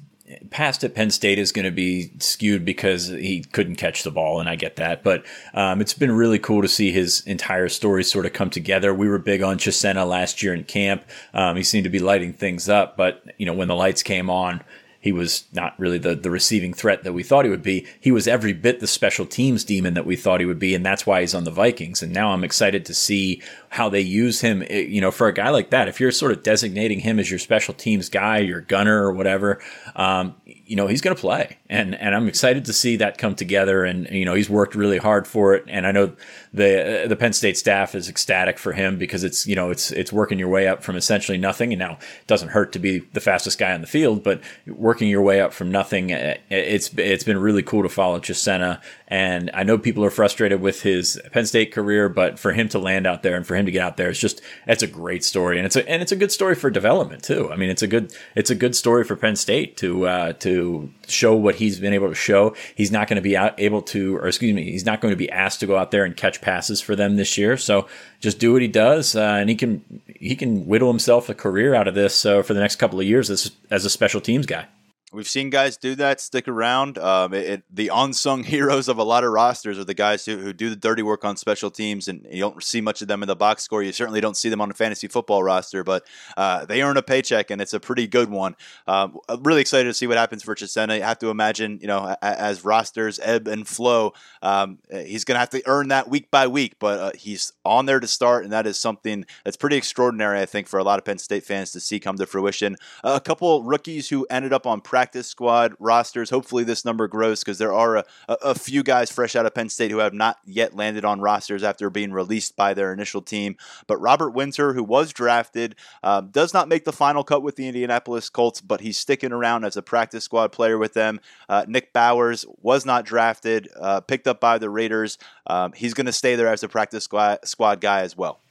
[0.49, 4.39] past at Penn State is going to be skewed because he couldn't catch the ball,
[4.39, 5.03] and I get that.
[5.03, 8.93] But um, it's been really cool to see his entire story sort of come together.
[8.93, 11.03] We were big on Chisena last year in camp.
[11.33, 14.29] Um, he seemed to be lighting things up, but you know when the lights came
[14.29, 14.63] on,
[15.05, 17.85] he was not really the, the receiving threat that we thought he would be.
[18.01, 20.83] He was every bit the special teams demon that we thought he would be, and
[20.83, 22.01] that's why he's on the Vikings.
[22.01, 23.39] And now I'm excited to see
[23.69, 24.63] how they use him.
[24.67, 27.29] Eh, you know, for a guy like that, if you're sort of designating him as
[27.29, 29.61] your special teams guy, your gunner or whatever,
[29.95, 33.35] um, you know, he's going to play, and and I'm excited to see that come
[33.35, 33.85] together.
[33.85, 36.15] And you know, he's worked really hard for it, and I know
[36.51, 39.91] the uh, the Penn State staff is ecstatic for him because it's you know it's
[39.91, 42.99] it's working your way up from essentially nothing, and now it doesn't hurt to be
[43.13, 47.23] the fastest guy on the field, but working your way up from nothing, it's it's
[47.23, 51.45] been really cool to follow Chisena, and I know people are frustrated with his Penn
[51.45, 53.97] State career, but for him to land out there and for him to get out
[53.97, 56.55] there, it's just it's a great story, and it's a and it's a good story
[56.55, 57.51] for development too.
[57.51, 60.91] I mean, it's a good it's a good story for Penn State to uh, to
[61.07, 62.55] show what he's been able to show.
[62.75, 65.17] He's not going to be out, able to, or excuse me, he's not going to
[65.17, 67.57] be asked to go out there and catch passes for them this year.
[67.57, 67.87] So
[68.19, 71.75] just do what he does, uh, and he can he can whittle himself a career
[71.75, 74.45] out of this uh, for the next couple of years as as a special teams
[74.45, 74.67] guy.
[75.15, 76.97] We've seen guys do that, stick around.
[76.97, 80.37] Um, it, it, the unsung heroes of a lot of rosters are the guys who,
[80.37, 83.23] who do the dirty work on special teams, and you don't see much of them
[83.23, 83.81] in the box score.
[83.81, 87.01] You certainly don't see them on a fantasy football roster, but uh, they earn a
[87.01, 88.57] paycheck, and it's a pretty good one.
[88.87, 90.97] Um, I'm really excited to see what happens for Chisena.
[90.97, 95.39] You have to imagine, you know, as rosters ebb and flow, um, he's going to
[95.39, 98.51] have to earn that week by week, but uh, he's on there to start, and
[98.51, 101.71] that is something that's pretty extraordinary, I think, for a lot of Penn State fans
[101.71, 102.75] to see come to fruition.
[103.01, 106.31] Uh, a couple rookies who ended up on practice practice squad rosters.
[106.31, 109.69] Hopefully, this number grows because there are a, a, few guys fresh out of Penn
[109.69, 113.55] State who have not yet landed on rosters after being released by their initial team.
[113.85, 117.67] But Robert Windsor, who was drafted, um, does not make the final cut with the
[117.67, 121.19] Indianapolis Colts, but he's sticking around as a practice squad player with them.
[121.47, 125.19] Uh, Nick Bowers was not drafted, uh, picked up by the Raiders.
[125.45, 128.41] Um, he's going to stay there as a practice squad, squad guy as well.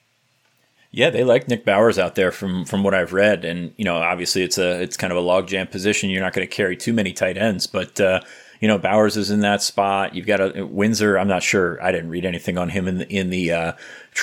[0.97, 3.97] Yeah, they like Nick Bowers out there from from what I've read, and you know,
[3.97, 6.09] obviously it's a it's kind of a logjam position.
[6.09, 8.21] You're not going to carry too many tight ends, but uh,
[8.61, 10.15] you know, Bowers is in that spot.
[10.15, 11.19] You've got a Windsor.
[11.19, 11.83] I'm not sure.
[11.83, 13.73] I didn't read anything on him in the in the uh,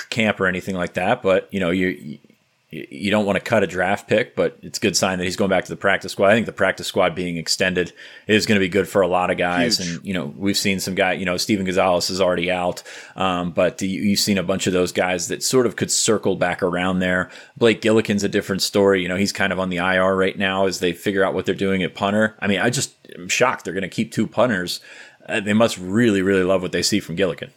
[0.09, 2.19] camp or anything like that, but you know, you
[2.71, 5.35] you don't want to cut a draft pick, but it's a good sign that he's
[5.35, 6.29] going back to the practice squad.
[6.29, 7.91] I think the practice squad being extended
[8.27, 9.77] is going to be good for a lot of guys.
[9.77, 9.97] Huge.
[9.97, 12.81] And, you know, we've seen some guy, you know, Stephen Gonzalez is already out.
[13.17, 16.37] Um, but you, have seen a bunch of those guys that sort of could circle
[16.37, 17.29] back around there.
[17.57, 19.01] Blake Gillikin's a different story.
[19.01, 21.45] You know, he's kind of on the IR right now as they figure out what
[21.45, 22.37] they're doing at punter.
[22.39, 24.79] I mean, I just am shocked they're going to keep two punters.
[25.27, 27.49] Uh, they must really, really love what they see from Gillikin.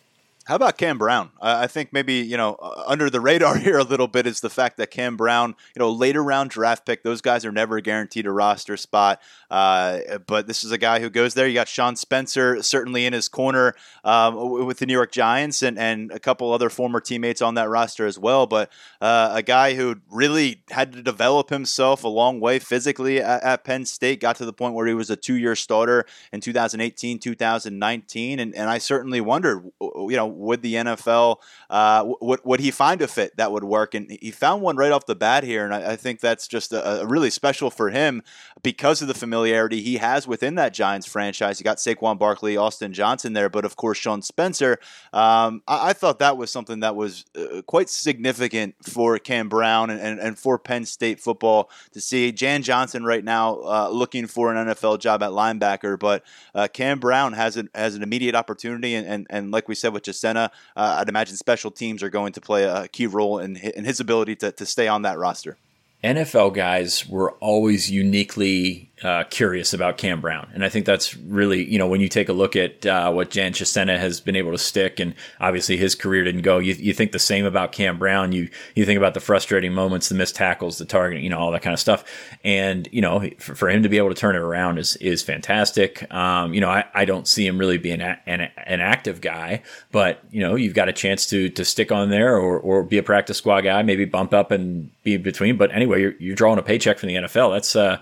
[0.46, 1.30] How about Cam Brown?
[1.40, 4.76] I think maybe you know under the radar here a little bit is the fact
[4.76, 7.02] that Cam Brown, you know, later round draft pick.
[7.02, 9.22] Those guys are never guaranteed a roster spot.
[9.50, 11.46] Uh, but this is a guy who goes there.
[11.46, 15.78] You got Sean Spencer certainly in his corner um, with the New York Giants and,
[15.78, 18.46] and a couple other former teammates on that roster as well.
[18.46, 18.70] But
[19.00, 23.64] uh, a guy who really had to develop himself a long way physically at, at
[23.64, 24.20] Penn State.
[24.20, 28.54] Got to the point where he was a two year starter in 2018, 2019, and
[28.54, 31.38] and I certainly wondered, you know would the NFL
[31.70, 33.94] uh, would would he find a fit that would work?
[33.94, 36.72] And he found one right off the bat here, and I, I think that's just
[36.72, 38.22] a, a, really special for him
[38.62, 41.60] because of the familiarity he has within that Giants franchise.
[41.60, 44.78] You got Saquon Barkley, Austin Johnson there, but of course Sean Spencer.
[45.12, 49.90] Um, I, I, thought that was something that was uh, quite significant for Cam Brown
[49.90, 54.26] and, and, and, for Penn State football to see Jan Johnson right now uh, looking
[54.26, 56.24] for an NFL job at linebacker, but
[56.54, 59.92] uh, Cam Brown has an has an immediate opportunity, and, and, and like we said
[59.92, 63.56] with just uh, I'd imagine special teams are going to play a key role in,
[63.56, 65.56] in his ability to, to stay on that roster.
[66.02, 70.48] NFL guys were always uniquely uh, curious about Cam Brown.
[70.54, 73.30] And I think that's really, you know, when you take a look at uh, what
[73.30, 76.94] Dan Chisena has been able to stick, and obviously his career didn't go, you, you
[76.94, 78.32] think the same about Cam Brown.
[78.32, 81.50] You you think about the frustrating moments, the missed tackles, the targeting, you know, all
[81.50, 82.04] that kind of stuff.
[82.44, 85.22] And, you know, for, for him to be able to turn it around is is
[85.22, 86.12] fantastic.
[86.14, 89.62] Um, you know, I, I don't see him really being a, an, an active guy,
[89.90, 92.98] but, you know, you've got a chance to to stick on there or, or be
[92.98, 95.56] a practice squad guy, maybe bump up and be between.
[95.56, 97.54] But anyway, you're, you're drawing a paycheck from the NFL.
[97.54, 98.00] That's, uh,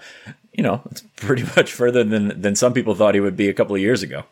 [0.53, 3.55] you know, it's pretty much further than than some people thought he would be a
[3.55, 4.25] couple of years ago.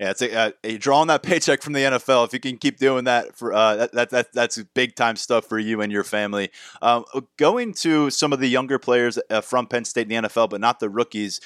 [0.00, 2.24] Yeah, it's a, uh, a drawing that paycheck from the NFL.
[2.24, 5.44] If you can keep doing that for uh, that, that, that that's big time stuff
[5.44, 6.50] for you and your family.
[6.80, 7.04] Um,
[7.36, 10.62] going to some of the younger players uh, from Penn State in the NFL, but
[10.62, 11.42] not the rookies.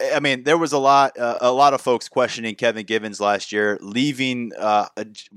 [0.00, 3.52] I mean, there was a lot, uh, a lot of folks questioning Kevin Givens last
[3.52, 4.86] year, leaving, uh,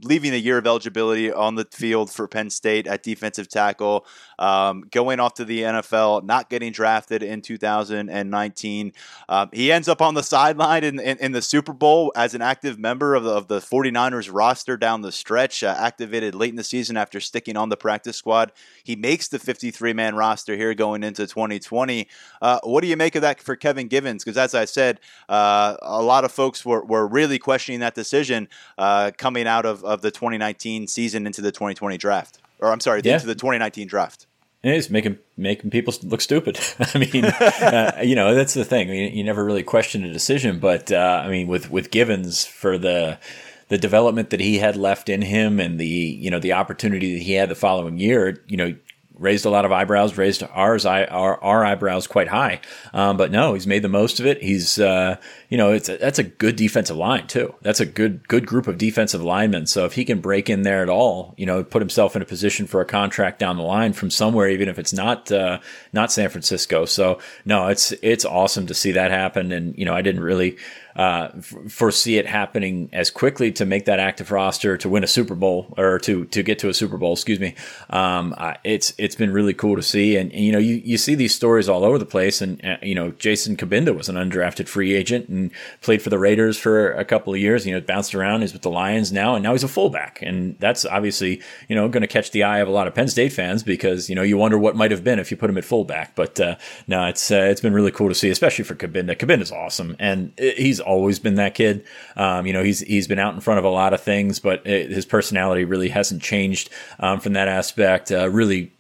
[0.04, 4.06] leaving a year of eligibility on the field for Penn State at defensive tackle,
[4.40, 8.94] um, going off to the NFL, not getting drafted in 2019.
[9.28, 12.42] Um, he ends up on the sideline in, in, in, the Super Bowl as an
[12.42, 16.56] active member of the, of the 49ers roster down the stretch, uh, activated late in
[16.56, 18.52] the season after sticking on the practice squad.
[18.84, 22.08] He makes the 53 man roster here going into 2020.
[22.42, 24.24] Uh, what do you make of that for Kevin Givens?
[24.24, 25.00] Because as I said,
[25.30, 28.48] uh, a lot of folks were, were really questioning that decision
[28.78, 32.40] uh, coming out of, of the 2019 season into the 2020 draft.
[32.60, 33.16] Or I'm sorry, yeah.
[33.16, 34.28] into the 2019 draft.
[34.64, 36.58] It is making making people look stupid.
[36.80, 38.90] I mean, uh, you know, that's the thing.
[38.90, 42.46] I mean, you never really question a decision, but uh, I mean, with with Givens
[42.46, 43.20] for the
[43.68, 47.24] the development that he had left in him and the you know the opportunity that
[47.24, 48.74] he had the following year, you know,
[49.18, 52.60] raised a lot of eyebrows, raised ours our, our eyebrows quite high.
[52.94, 54.42] Um, but no, he's made the most of it.
[54.42, 55.18] He's uh,
[55.50, 57.54] you know it's a, that's a good defensive line too.
[57.62, 59.68] That's a good good group of defensive linemen.
[59.68, 62.26] So if he can break in there at all, you know, put himself in a
[62.26, 65.60] position for a contract down the line from somewhere, even if it's not uh,
[65.92, 66.86] not San Francisco.
[66.86, 69.52] So no, it's it's awesome to see that happen.
[69.52, 70.58] And you know, I didn't really
[70.96, 71.30] uh,
[71.68, 75.74] foresee it happening as quickly to make that active roster to win a Super Bowl
[75.78, 77.14] or to to get to a Super Bowl.
[77.14, 77.56] Excuse me.
[77.90, 80.98] Um, uh, it's it's been really cool to see, and, and, you know you, you
[80.98, 84.16] see these stories all over the place, and uh, you know Jason Cabinda was an
[84.16, 87.66] undrafted free agent and played for the Raiders for a couple of years.
[87.66, 88.42] You know bounced around.
[88.42, 91.88] He's with the Lions now, and now he's a fullback, and that's obviously you know
[91.88, 94.24] going to catch the eye of a lot of Penn State fans because you know
[94.24, 96.16] you wonder what might have been if you put him at fullback.
[96.16, 96.56] But uh,
[96.88, 99.18] no, it's uh, it's been really cool to see, especially for Cabinda.
[99.18, 101.86] Cabinda's awesome, and uh, he's always been that kid.
[102.16, 104.66] Um, you know, he's he's been out in front of a lot of things, but
[104.68, 106.70] it, his personality really hasn't changed
[107.00, 108.12] um, from that aspect.
[108.12, 108.72] Uh, really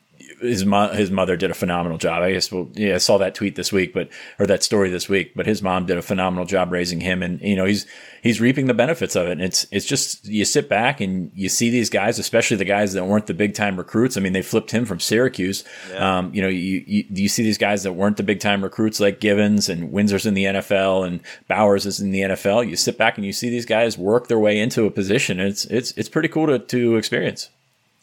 [0.43, 2.23] his mo- his mother did a phenomenal job.
[2.23, 5.09] I guess well, yeah, I saw that tweet this week, but or that story this
[5.09, 5.33] week.
[5.35, 7.85] But his mom did a phenomenal job raising him, and you know he's
[8.21, 9.33] he's reaping the benefits of it.
[9.33, 12.93] And it's it's just you sit back and you see these guys, especially the guys
[12.93, 14.17] that weren't the big time recruits.
[14.17, 15.63] I mean, they flipped him from Syracuse.
[15.91, 16.17] Yeah.
[16.17, 18.99] Um, you know, you, you you see these guys that weren't the big time recruits
[18.99, 22.67] like Givens and Windsor's in the NFL and Bowers is in the NFL.
[22.67, 25.39] You sit back and you see these guys work their way into a position.
[25.39, 27.49] it's it's it's pretty cool to to experience.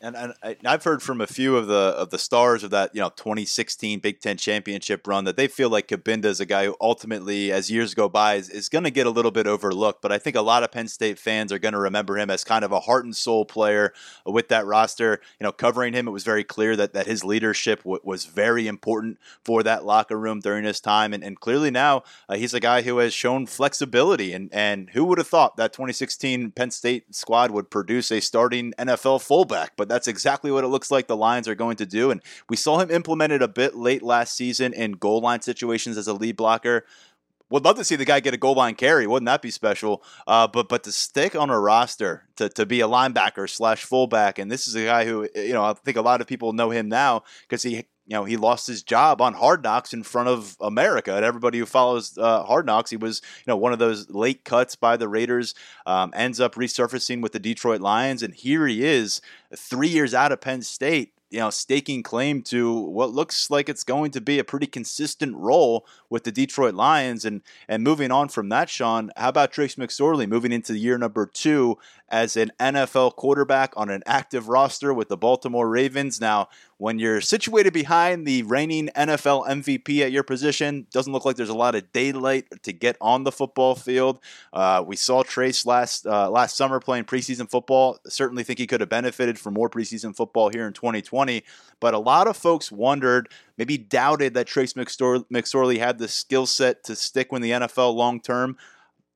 [0.03, 0.35] And, and
[0.65, 4.01] I've heard from a few of the of the stars of that you know 2016
[4.01, 7.71] Big Ten championship run that they feel like Cabinda is a guy who ultimately, as
[7.71, 10.01] years go by, is, is going to get a little bit overlooked.
[10.01, 12.45] But I think a lot of Penn State fans are going to remember him as
[12.45, 13.93] kind of a heart and soul player
[14.25, 15.21] with that roster.
[15.39, 18.67] You know, covering him, it was very clear that that his leadership w- was very
[18.67, 21.13] important for that locker room during his time.
[21.13, 24.33] And, and clearly now uh, he's a guy who has shown flexibility.
[24.33, 28.73] And and who would have thought that 2016 Penn State squad would produce a starting
[28.79, 29.73] NFL fullback?
[29.77, 32.11] But that's exactly what it looks like the Lions are going to do.
[32.11, 36.07] And we saw him implemented a bit late last season in goal line situations as
[36.07, 36.85] a lead blocker.
[37.51, 39.09] Would love to see the guy get a goal line carry.
[39.09, 40.05] Wouldn't that be special?
[40.27, 44.39] Uh, but but to stick on a roster to, to be a linebacker slash fullback,
[44.39, 46.71] and this is a guy who you know I think a lot of people know
[46.71, 50.29] him now because he you know, he lost his job on Hard Knocks in front
[50.29, 52.91] of America and everybody who follows uh, Hard Knocks.
[52.91, 55.55] He was, you know, one of those late cuts by the Raiders.
[55.87, 59.21] Um, ends up resurfacing with the Detroit Lions, and here he is,
[59.55, 63.85] three years out of Penn State, you know, staking claim to what looks like it's
[63.85, 67.25] going to be a pretty consistent role with the Detroit Lions.
[67.25, 71.27] And and moving on from that, Sean, how about Trace McSorley moving into year number
[71.27, 71.79] two
[72.11, 76.21] as an NFL quarterback on an active roster with the Baltimore Ravens?
[76.21, 76.49] Now,
[76.79, 81.49] when you're situated behind the reigning NFL MVP at your position, doesn't look like there's
[81.51, 84.19] a lot of daylight to get on the football field.
[84.53, 87.99] Uh, we saw Trace last uh, last summer playing preseason football.
[88.07, 91.45] Certainly think he could have benefited from more preseason football here in 2020.
[91.81, 96.83] But a lot of folks wondered, maybe doubted that Trace McSorley had the skill set
[96.85, 98.57] to stick with the NFL long term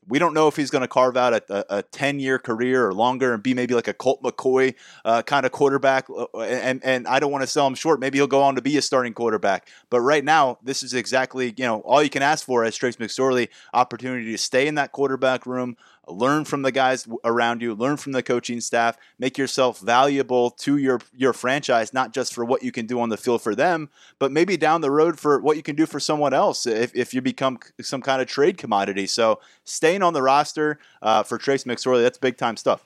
[0.09, 2.93] we don't know if he's going to carve out a, a, 10 year career or
[2.93, 4.75] longer and be maybe like a Colt McCoy
[5.05, 6.07] uh, kind of quarterback.
[6.11, 8.01] Uh, and, and I don't want to sell him short.
[8.01, 9.69] Maybe he'll go on to be a starting quarterback.
[9.91, 12.97] But right now, this is exactly, you know, all you can ask for as Trace
[12.97, 15.77] McSorley opportunity to stay in that quarterback room,
[16.09, 20.77] learn from the guys around you, learn from the coaching staff, make yourself valuable to
[20.77, 23.91] your your franchise, not just for what you can do on the field for them,
[24.19, 27.15] but maybe down the road for what you can do for someone else if, if
[27.15, 29.07] you become some kind of trade commodity.
[29.07, 32.85] So staying on the roster uh, for Trace McSorley, that's big time stuff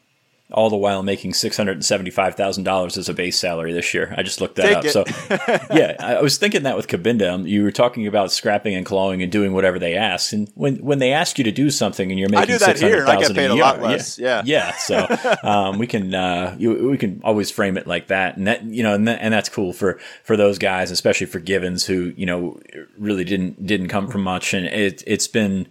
[0.50, 3.72] all the while making six hundred and seventy five thousand dollars as a base salary
[3.72, 4.14] this year.
[4.16, 5.08] I just looked that Take up.
[5.08, 8.86] So yeah, I was thinking that with Cabinda, um, you were talking about scrapping and
[8.86, 12.10] clawing and doing whatever they ask, and when when they ask you to do something
[12.10, 14.18] and you're making I do that here, I get paid a, a lot less.
[14.18, 14.72] Yeah, yeah.
[14.72, 18.46] yeah so um, we can uh, you, we can always frame it like that, and
[18.46, 21.84] that you know, and, that, and that's cool for for those guys, especially for Givens,
[21.84, 22.58] who you know
[22.96, 25.68] really didn't didn't come from much, and it it's been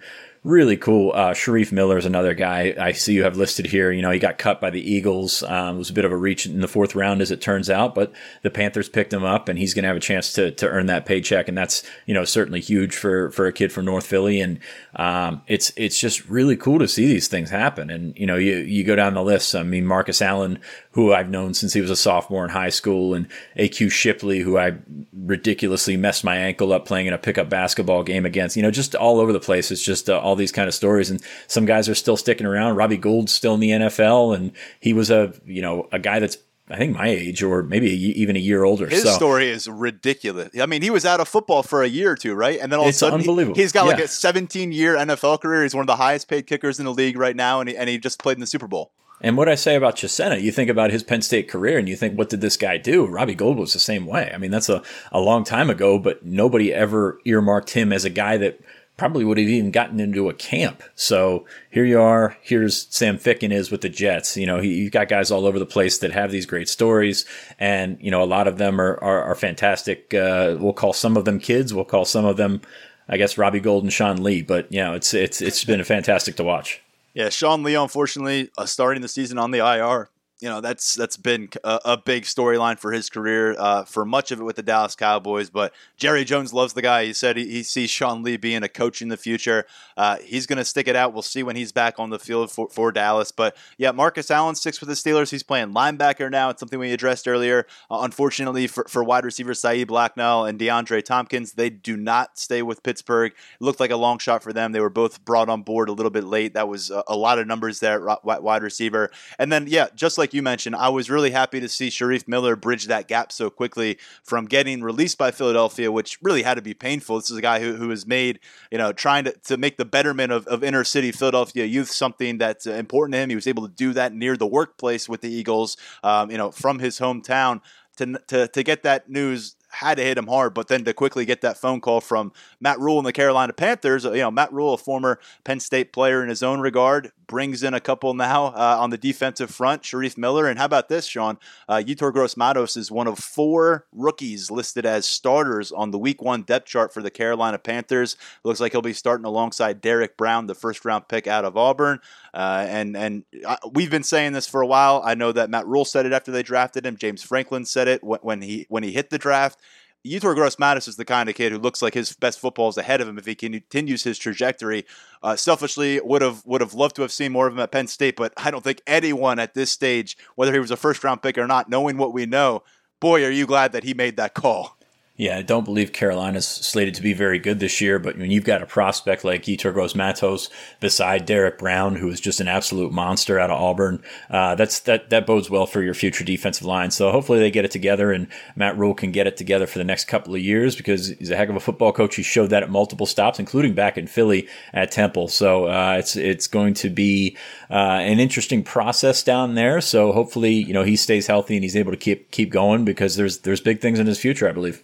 [0.47, 1.11] really cool.
[1.13, 3.91] Uh, Shareef Miller is another guy I see you have listed here.
[3.91, 5.43] You know, he got cut by the Eagles.
[5.43, 7.69] Um, it was a bit of a reach in the fourth round, as it turns
[7.69, 10.51] out, but the Panthers picked him up, and he's going to have a chance to
[10.51, 13.85] to earn that paycheck, and that's you know certainly huge for for a kid from
[13.85, 14.39] North Philly.
[14.39, 14.59] And
[14.97, 17.91] um, it's it's just really cool to see these things happen.
[17.91, 19.55] And you know, you you go down the list.
[19.55, 20.59] I mean, Marcus Allen,
[20.91, 23.27] who I've known since he was a sophomore in high school, and
[23.57, 24.75] AQ Shipley, who I
[25.13, 28.55] ridiculously messed my ankle up playing in a pickup basketball game against.
[28.55, 29.69] You know, just all over the place.
[29.69, 31.11] It's just uh, all these kind of stories.
[31.11, 32.75] And some guys are still sticking around.
[32.75, 36.37] Robbie Gould's still in the NFL, and he was a you know a guy that's
[36.69, 38.87] I think my age or maybe even a year older.
[38.87, 39.11] His so.
[39.11, 40.49] story is ridiculous.
[40.59, 42.59] I mean, he was out of football for a year or two, right?
[42.59, 43.55] And then all it's of a sudden.
[43.55, 43.93] He, has got yeah.
[43.93, 45.63] like a 17 year NFL career.
[45.63, 47.89] He's one of the highest paid kickers in the league right now, and he, and
[47.89, 48.91] he just played in the Super Bowl.
[49.19, 51.95] And what I say about Chisena, you think about his Penn State career and you
[51.95, 53.07] think, what did this guy do?
[53.07, 54.31] Robbie Gould was the same way.
[54.31, 58.11] I mean, that's a, a long time ago, but nobody ever earmarked him as a
[58.11, 58.59] guy that
[58.97, 60.83] probably would have even gotten into a camp.
[60.95, 62.35] So here you are.
[62.41, 64.35] Here's Sam Ficken is with the Jets.
[64.35, 67.25] You know, he, you've got guys all over the place that have these great stories,
[67.59, 70.13] and you know, a lot of them are are, are fantastic.
[70.13, 71.73] Uh, we'll call some of them kids.
[71.73, 72.61] We'll call some of them,
[73.07, 74.41] I guess, Robbie Gould and Sean Lee.
[74.41, 76.81] But you know, it's it's it's been fantastic to watch.
[77.13, 81.17] Yeah, Sean Lee, unfortunately, uh, starting the season on the IR you know that's that's
[81.17, 84.63] been a, a big storyline for his career uh, for much of it with the
[84.63, 85.49] Dallas Cowboys.
[85.49, 87.05] But Jerry Jones loves the guy.
[87.05, 89.65] He said he, he sees Sean Lee being a coach in the future.
[89.95, 91.13] Uh, he's going to stick it out.
[91.13, 93.31] We'll see when he's back on the field for, for Dallas.
[93.31, 95.31] But yeah, Marcus Allen sticks with the Steelers.
[95.31, 96.51] He's playing linebacker now.
[96.51, 97.65] It's something we addressed earlier.
[97.89, 102.61] Uh, unfortunately for, for wide receiver Saeed Blacknell and DeAndre Thompkins, they do not stay
[102.61, 103.31] with Pittsburgh.
[103.31, 104.71] It looked like a long shot for them.
[104.71, 106.53] They were both brought on board a little bit late.
[106.53, 109.09] That was a, a lot of numbers there wide receiver.
[109.39, 112.27] And then yeah, just like like you mentioned, I was really happy to see Shareef
[112.27, 116.61] Miller bridge that gap so quickly from getting released by Philadelphia, which really had to
[116.61, 117.15] be painful.
[117.15, 119.85] This is a guy who, who has made, you know, trying to, to make the
[119.85, 123.29] betterment of, of inner city Philadelphia youth something that's important to him.
[123.29, 126.51] He was able to do that near the workplace with the Eagles, um, you know,
[126.51, 127.61] from his hometown.
[127.97, 130.53] To, to, to get that news had to hit him hard.
[130.53, 134.03] But then to quickly get that phone call from Matt Rhule and the Carolina Panthers,
[134.03, 137.73] you know, Matt Rhule, a former Penn State player in his own regard, brings in
[137.73, 140.47] a couple now uh, on the defensive front, Shareef Miller.
[140.47, 141.37] And how about this, Sean?
[141.67, 142.35] Uh, Yetur Gross
[142.77, 147.01] is one of four rookies listed as starters on the week one depth chart for
[147.01, 148.15] the Carolina Panthers.
[148.43, 151.99] Looks like he'll be starting alongside Derrick Brown, the first round pick out of Auburn.
[152.33, 155.01] Uh, and and uh, we've been saying this for a while.
[155.03, 156.97] I know that Matt Rhule said it after they drafted him.
[156.97, 159.59] James Franklin said it when he when he hit the draft.
[160.07, 162.77] Yetur Gross Matos is the kind of kid who looks like his best football is
[162.77, 164.85] ahead of him if he continues his trajectory.
[165.21, 167.87] Uh, selfishly, would have would have loved to have seen more of him at Penn
[167.87, 171.21] State, but I don't think anyone at this stage, whether he was a first round
[171.21, 172.63] pick or not, knowing what we know,
[172.99, 174.76] boy, are you glad that he made that call.
[175.19, 178.43] Yeah, I don't believe Carolina's slated to be very good this year, but when you've
[178.43, 180.47] got a prospect like Gross Matos
[180.79, 185.09] beside Derrick Brown, who is just an absolute monster out of Auburn, uh, that's that
[185.09, 186.91] that bodes well for your future defensive line.
[186.91, 189.83] So hopefully they get it together, and Matt Rhule can get it together for the
[189.83, 192.15] next couple of years because he's a heck of a football coach.
[192.15, 195.29] He showed that at multiple stops, including back in Philly at Temple.
[195.29, 197.35] So uh, it's it's going to be
[197.71, 199.81] uh, an interesting process down there.
[199.81, 203.15] So hopefully you know he stays healthy and he's able to keep keep going because
[203.15, 204.83] there's there's big things in his future, I believe.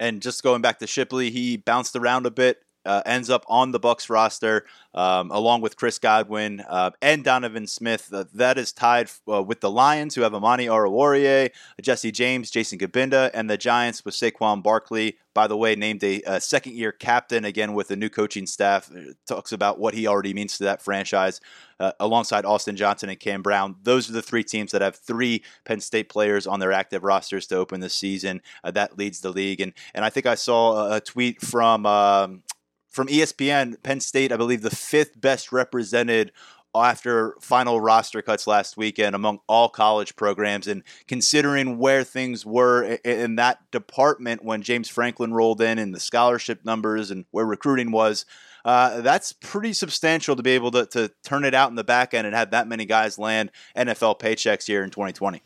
[0.00, 3.72] And just going back to Shipley, he bounced around a bit, uh, ends up on
[3.72, 4.64] the Bucs roster
[4.94, 8.12] um, along with Chris Godwin uh, and Donovan Smith.
[8.12, 11.50] Uh, that is tied uh, with the Lions, who have Amani Oruwariye,
[11.80, 15.18] Jesse James, Jason Cabinda, and the Giants with Saquon Barkley.
[15.32, 18.90] By the way, named a, a second year captain again with the new coaching staff.
[18.90, 21.40] It talks about what he already means to that franchise
[21.78, 23.76] uh, alongside Austin Johnson and Cam Brown.
[23.84, 27.46] Those are the three teams that have three Penn State players on their active rosters
[27.46, 28.42] to open the season.
[28.64, 29.60] Uh, that leads the league.
[29.60, 31.86] And, and I think I saw a tweet from.
[31.86, 32.42] Um,
[32.90, 36.32] from ESPN, Penn State, I believe, the fifth best represented
[36.74, 40.66] after final roster cuts last weekend among all college programs.
[40.66, 46.00] And considering where things were in that department when James Franklin rolled in and the
[46.00, 48.24] scholarship numbers and where recruiting was,
[48.64, 52.14] uh, that's pretty substantial to be able to, to turn it out in the back
[52.14, 55.42] end and have that many guys land NFL paychecks here in 2020.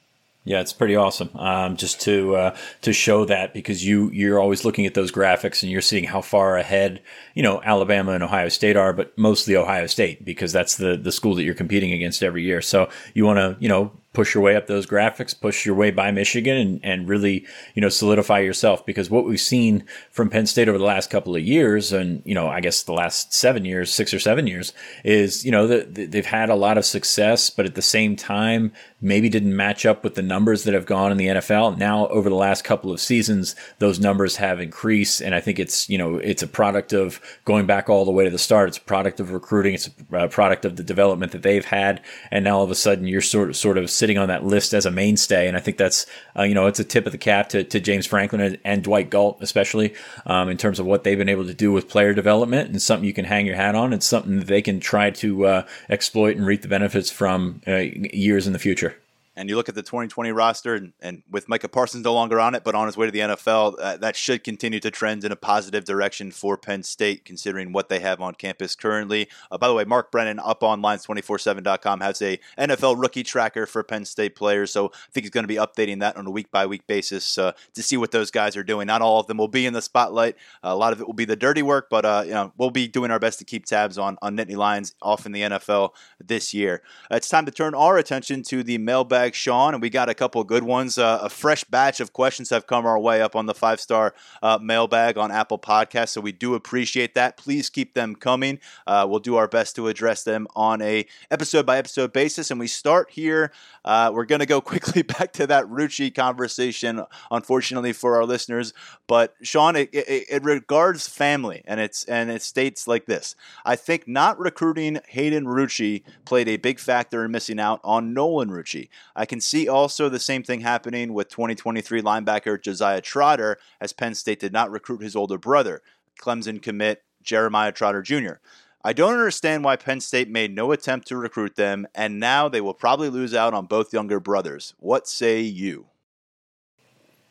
[0.47, 1.31] Yeah, it's pretty awesome.
[1.37, 5.63] Um, just to uh, to show that because you you're always looking at those graphics
[5.63, 7.03] and you're seeing how far ahead
[7.35, 11.13] you know Alabama and Ohio State are, but mostly Ohio State because that's the the
[11.13, 12.61] school that you're competing against every year.
[12.61, 15.91] So you want to you know push your way up those graphics, push your way
[15.91, 17.45] by Michigan, and, and really,
[17.75, 18.87] you know, solidify yourself.
[18.87, 22.35] Because what we've seen from Penn State over the last couple of years, and you
[22.35, 24.73] know, I guess the last seven years, six or seven years,
[25.05, 28.73] is you know that they've had a lot of success, but at the same time,
[29.01, 31.77] maybe didn't match up with the numbers that have gone in the NFL.
[31.77, 35.89] Now, over the last couple of seasons, those numbers have increased, and I think it's
[35.91, 38.69] you know it's a product of going back all the way to the start.
[38.69, 39.75] It's a product of recruiting.
[39.75, 42.01] It's a product of the development that they've had,
[42.31, 44.75] and now all of a sudden you're sort of sort of sitting on that list
[44.75, 45.49] as a mainstay.
[45.49, 46.05] And I think that's,
[46.39, 49.09] uh, you know, it's a tip of the cap to, to James Franklin and, Dwight
[49.09, 49.95] Galt, especially
[50.27, 53.07] um, in terms of what they've been able to do with player development and something
[53.07, 53.95] you can hang your hat on.
[53.95, 57.77] and something that they can try to uh, exploit and reap the benefits from uh,
[57.77, 58.95] years in the future
[59.37, 62.55] and you look at the 2020 roster, and, and, with Micah Parsons no longer on
[62.55, 65.33] it, but on his way to the NFL, uh, that should continue to trend in
[65.33, 69.29] a positive direction for Penn State, considering what they have on campus currently.
[69.51, 73.83] Uh, by the way, Mark Brennan up on lions247.com has a NFL rookie tracker for
[73.83, 76.51] Penn State players, so I think he's going to be updating that on a week
[76.51, 78.87] by week basis uh, to see what those guys are doing.
[78.87, 80.37] Not all of them will be in the spotlight.
[80.63, 82.87] a lot of it will be the dirty work, but uh, you know we'll be
[82.87, 85.91] doing our best to keep tabs on on Nittany Lions off in the NFL
[86.23, 86.83] this year.
[87.11, 90.15] it's time to turn our attention to the mailbag mailbag, Sean, and we got a
[90.15, 90.99] couple good ones.
[90.99, 94.15] Uh, a fresh batch of questions have come our way up on the five star
[94.43, 97.39] uh, mailbag on Apple Podcasts, so we do appreciate that.
[97.39, 98.59] Please keep them coming.
[98.87, 102.61] Uh, we'll do our best to address them on a episode by episode basis, and
[102.61, 103.51] we start here.
[103.85, 108.75] Uh, we're going to go quickly back to that Rucci conversation, unfortunately for our listeners.
[109.07, 113.77] But Sean, it, it, it regards family, and it's and it states like this: I
[113.77, 118.89] think not recruiting Hayden Rucci played a big factor in missing out on Nolan Rucci.
[119.17, 124.15] I can see also the same thing happening with 2023 linebacker Josiah Trotter, as Penn
[124.15, 125.83] State did not recruit his older brother,
[126.21, 128.35] Clemson commit Jeremiah Trotter Jr.
[128.83, 132.61] I don't understand why Penn State made no attempt to recruit them, and now they
[132.61, 134.75] will probably lose out on both younger brothers.
[134.79, 135.87] What say you?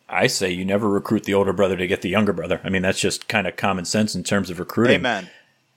[0.09, 2.59] I say you never recruit the older brother to get the younger brother.
[2.63, 4.95] I mean, that's just kind of common sense in terms of recruiting.
[4.95, 5.29] Amen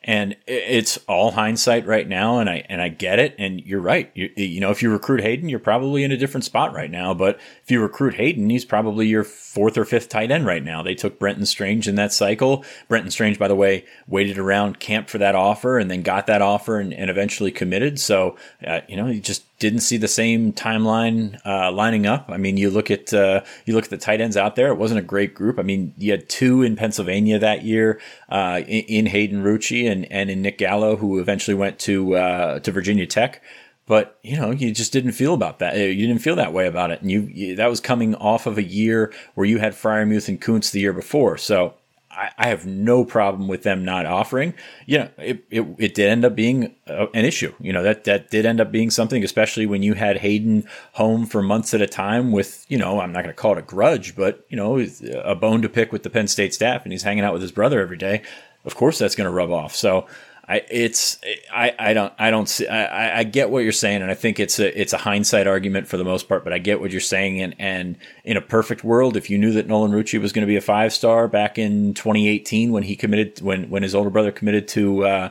[0.07, 4.11] and it's all hindsight right now and i and i get it and you're right.
[4.15, 7.13] You, you, know if you recruit hayden you're probably in a different spot right now
[7.13, 10.83] but if you recruit hayden he's probably your fourth or fifth tight end right now.
[10.83, 12.65] They took brenton strange in that cycle.
[12.89, 16.43] Brenton strange by the way waited around camp for that offer and then got that
[16.43, 17.99] offer and, and eventually committed.
[17.99, 18.37] So
[18.67, 22.27] uh, you know you just didn't see the same timeline uh, lining up.
[22.29, 24.69] I mean, you look at uh, you look at the tight ends out there.
[24.69, 25.59] It wasn't a great group.
[25.59, 30.11] I mean, you had two in Pennsylvania that year uh, in, in, Hayden Rucci and,
[30.13, 33.43] and in Nick Gallo, who eventually went to uh, to Virginia Tech.
[33.87, 35.77] But you know, you just didn't feel about that.
[35.77, 38.59] You didn't feel that way about it, and you, you that was coming off of
[38.59, 41.39] a year where you had Freiermuth and Kuntz the year before.
[41.39, 41.75] So
[42.17, 44.55] I, I have no problem with them not offering.
[44.87, 47.55] You know, it, it, it did end up being a, an issue.
[47.61, 51.27] You know, that, that did end up being something, especially when you had Hayden home
[51.27, 53.63] for months at a time with, you know, I'm not going to call it a
[53.63, 54.85] grudge, but, you know,
[55.23, 57.53] a bone to pick with the Penn State staff and he's hanging out with his
[57.53, 58.23] brother every day.
[58.65, 59.75] Of course, that's going to rub off.
[59.77, 60.07] So,
[60.49, 61.19] I it's
[61.53, 64.39] I, I don't I don't see I, I get what you're saying and I think
[64.39, 67.01] it's a it's a hindsight argument for the most part but I get what you're
[67.01, 70.47] saying and and in a perfect world if you knew that Nolan Rucci was going
[70.47, 74.11] to be a five star back in 2018 when he committed when when his older
[74.11, 75.29] brother committed to uh,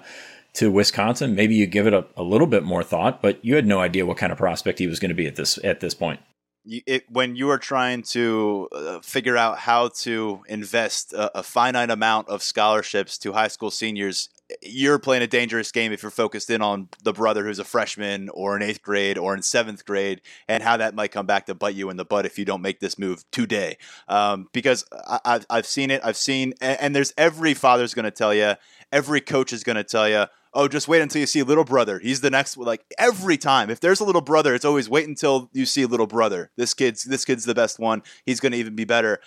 [0.54, 3.66] to Wisconsin maybe you give it a, a little bit more thought but you had
[3.66, 5.94] no idea what kind of prospect he was going to be at this at this
[5.94, 6.20] point
[6.66, 11.92] it, when you are trying to uh, figure out how to invest a, a, finite
[11.92, 14.30] amount of scholarships to high school seniors
[14.62, 18.30] you're playing a dangerous game if you're focused in on the brother who's a freshman
[18.30, 21.56] or in eighth grade or in seventh grade and how that might come back to
[21.56, 23.78] bite you in the butt if you don't make this move today.
[24.08, 26.02] Um, because I, have I've seen it.
[26.04, 28.54] I've seen, and, and there's every father's going to tell you,
[28.92, 32.00] every coach is going to tell you, oh, just wait until you see little brother.
[32.00, 32.58] He's the next.
[32.58, 36.08] Like every time, if there's a little brother, it's always wait until you see little
[36.08, 36.50] brother.
[36.56, 38.02] This kid's this kid's the best one.
[38.26, 39.20] He's going to even be better.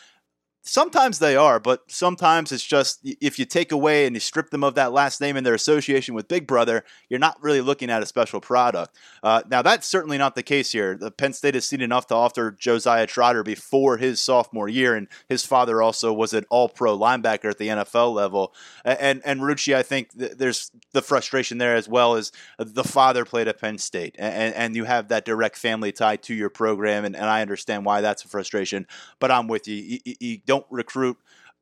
[0.69, 4.63] Sometimes they are, but sometimes it's just if you take away and you strip them
[4.63, 8.03] of that last name and their association with Big Brother, you're not really looking at
[8.03, 8.95] a special product.
[9.23, 10.95] Uh, now, that's certainly not the case here.
[10.95, 15.09] The Penn State has seen enough to offer Josiah Trotter before his sophomore year, and
[15.27, 18.53] his father also was an All Pro linebacker at the NFL level.
[18.85, 23.25] And and Rucci, I think th- there's the frustration there as well as the father
[23.25, 27.07] played at Penn State, and, and you have that direct family tie to your program,
[27.07, 28.87] and, and I understand why that's a frustration.
[29.19, 30.01] But I'm with you.
[30.05, 31.17] You, you don't don't recruit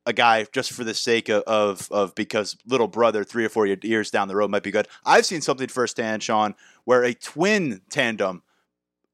[0.05, 3.65] a guy just for the sake of, of, of because little brother three or four
[3.65, 4.87] years down the road might be good.
[5.05, 8.43] I've seen something firsthand, Sean, where a twin tandem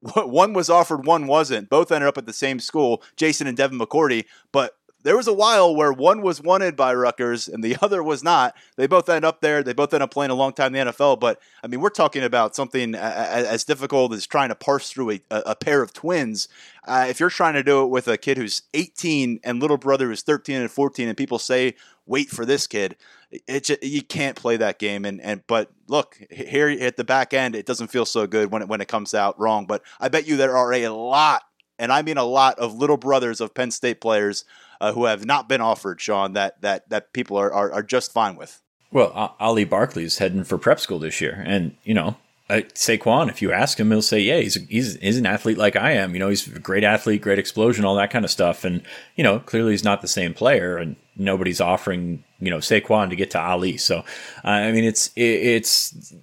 [0.14, 1.68] one was offered, one wasn't.
[1.68, 5.32] Both ended up at the same school, Jason and Devin McCourty, but there was a
[5.32, 8.56] while where one was wanted by Rutgers and the other was not.
[8.76, 9.62] They both end up there.
[9.62, 11.20] They both end up playing a long time in the NFL.
[11.20, 15.20] But I mean, we're talking about something as difficult as trying to parse through a,
[15.30, 16.48] a pair of twins.
[16.86, 20.08] Uh, if you're trying to do it with a kid who's 18 and little brother
[20.08, 21.74] who's 13 and 14, and people say,
[22.06, 22.96] "Wait for this kid,"
[23.30, 25.04] it you can't play that game.
[25.04, 28.62] And and but look here at the back end, it doesn't feel so good when
[28.62, 29.66] it when it comes out wrong.
[29.66, 31.42] But I bet you there are a lot
[31.78, 34.44] and I mean a lot of little brothers of Penn State players
[34.80, 38.12] uh, who have not been offered, Sean, that that that people are, are, are just
[38.12, 38.60] fine with.
[38.92, 42.16] Well, Ali Barkley's heading for prep school this year, and you know.
[42.50, 45.76] Uh, Saquon, if you ask him, he'll say, "Yeah, he's he's he's an athlete like
[45.76, 46.12] I am.
[46.12, 48.82] You know, he's a great athlete, great explosion, all that kind of stuff." And
[49.16, 53.16] you know, clearly he's not the same player, and nobody's offering you know Saquon to
[53.16, 53.78] get to Ali.
[53.78, 54.00] So,
[54.44, 56.14] uh, I mean, it's it, it's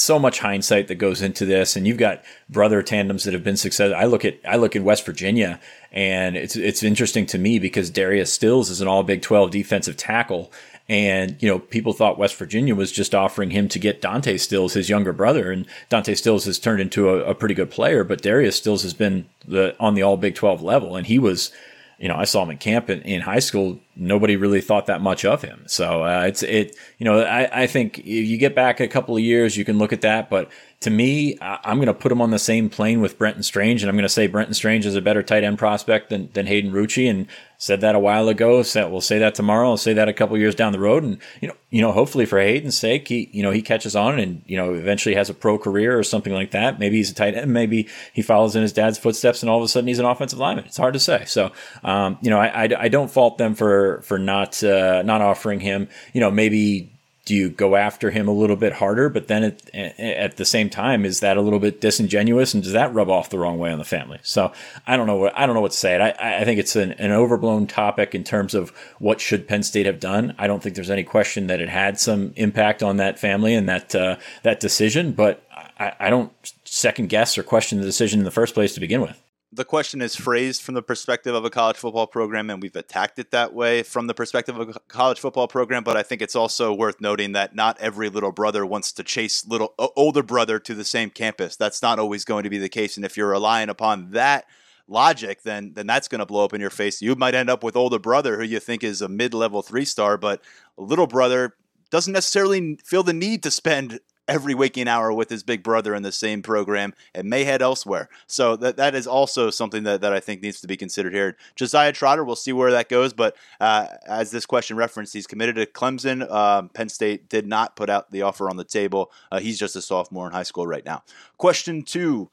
[0.00, 3.56] so much hindsight that goes into this, and you've got brother tandems that have been
[3.56, 3.96] successful.
[3.96, 5.60] I look at I look at West Virginia,
[5.92, 9.96] and it's it's interesting to me because Darius Stills is an All Big Twelve defensive
[9.96, 10.50] tackle,
[10.88, 14.72] and you know people thought West Virginia was just offering him to get Dante Stills,
[14.74, 18.22] his younger brother, and Dante Stills has turned into a, a pretty good player, but
[18.22, 21.52] Darius Stills has been the on the All Big Twelve level, and he was
[22.00, 23.78] you know, I saw him in camp in, in high school.
[23.94, 25.64] Nobody really thought that much of him.
[25.66, 26.74] So uh, it's it.
[26.98, 29.76] You know, I, I think if you get back a couple of years, you can
[29.76, 30.30] look at that.
[30.30, 33.82] But to me, I'm going to put him on the same plane with Brenton Strange,
[33.82, 36.46] and I'm going to say Brenton Strange is a better tight end prospect than, than
[36.46, 37.26] Hayden Rucci, and
[37.58, 38.62] said that a while ago.
[38.62, 39.68] So we'll say that tomorrow.
[39.68, 42.24] I'll say that a couple years down the road, and you know, you know, hopefully
[42.24, 45.34] for Hayden's sake, he you know he catches on and you know eventually has a
[45.34, 46.78] pro career or something like that.
[46.78, 49.64] Maybe he's a tight end, maybe he follows in his dad's footsteps, and all of
[49.64, 50.64] a sudden he's an offensive lineman.
[50.64, 51.26] It's hard to say.
[51.26, 51.52] So,
[51.84, 55.60] um, you know, I, I, I, don't fault them for for not uh, not offering
[55.60, 55.88] him.
[56.14, 56.90] You know, maybe
[57.30, 59.08] do you go after him a little bit harder?
[59.08, 62.72] But then at, at, the same time, is that a little bit disingenuous, and does
[62.72, 64.18] that rub off the wrong way on the family?
[64.24, 64.50] So
[64.84, 65.96] I don't know what I don't know what to say.
[65.96, 69.86] I, I think it's an, an overblown topic in terms of what should Penn State
[69.86, 70.34] have done.
[70.38, 73.68] I don't think there's any question that it had some impact on that family and
[73.68, 75.46] that uh, that decision, but
[75.78, 76.32] I, I don't
[76.64, 79.22] second guess or question the decision in the first place to begin with
[79.52, 83.18] the question is phrased from the perspective of a college football program, and we've attacked
[83.18, 85.82] it that way from the perspective of a college football program.
[85.82, 89.44] But I think it's also worth noting that not every little brother wants to chase
[89.46, 91.56] little older brother to the same campus.
[91.56, 94.46] That's not always going to be the case, and if you're relying upon that
[94.86, 97.02] logic, then then that's going to blow up in your face.
[97.02, 99.84] You might end up with older brother who you think is a mid level three
[99.84, 100.42] star, but
[100.76, 101.54] little brother
[101.90, 103.98] doesn't necessarily feel the need to spend
[104.30, 108.08] every waking hour with his big brother in the same program and may head elsewhere.
[108.28, 111.36] So that that is also something that, that I think needs to be considered here.
[111.56, 113.12] Josiah Trotter, we'll see where that goes.
[113.12, 116.30] But uh, as this question referenced, he's committed to Clemson.
[116.30, 119.10] Um, Penn State did not put out the offer on the table.
[119.32, 121.02] Uh, he's just a sophomore in high school right now.
[121.36, 122.30] Question two.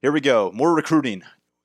[0.00, 0.52] Here we go.
[0.54, 1.24] More recruiting.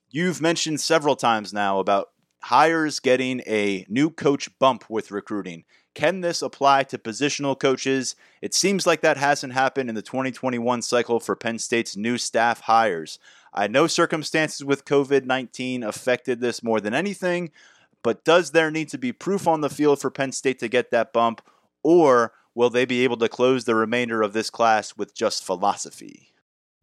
[0.09, 2.09] You've mentioned several times now about
[2.41, 5.65] hires getting a new coach bump with recruiting.
[5.94, 8.16] Can this apply to positional coaches?
[8.42, 12.62] It seems like that hasn't happened in the 2021 cycle for Penn State's new staff
[12.62, 13.20] hires.
[13.54, 17.52] I know circumstances with COVID 19 affected this more than anything,
[18.04, 20.92] but does there need to be proof on the field for Penn State to get
[20.92, 21.42] that bump,
[21.84, 26.34] or will they be able to close the remainder of this class with just philosophy?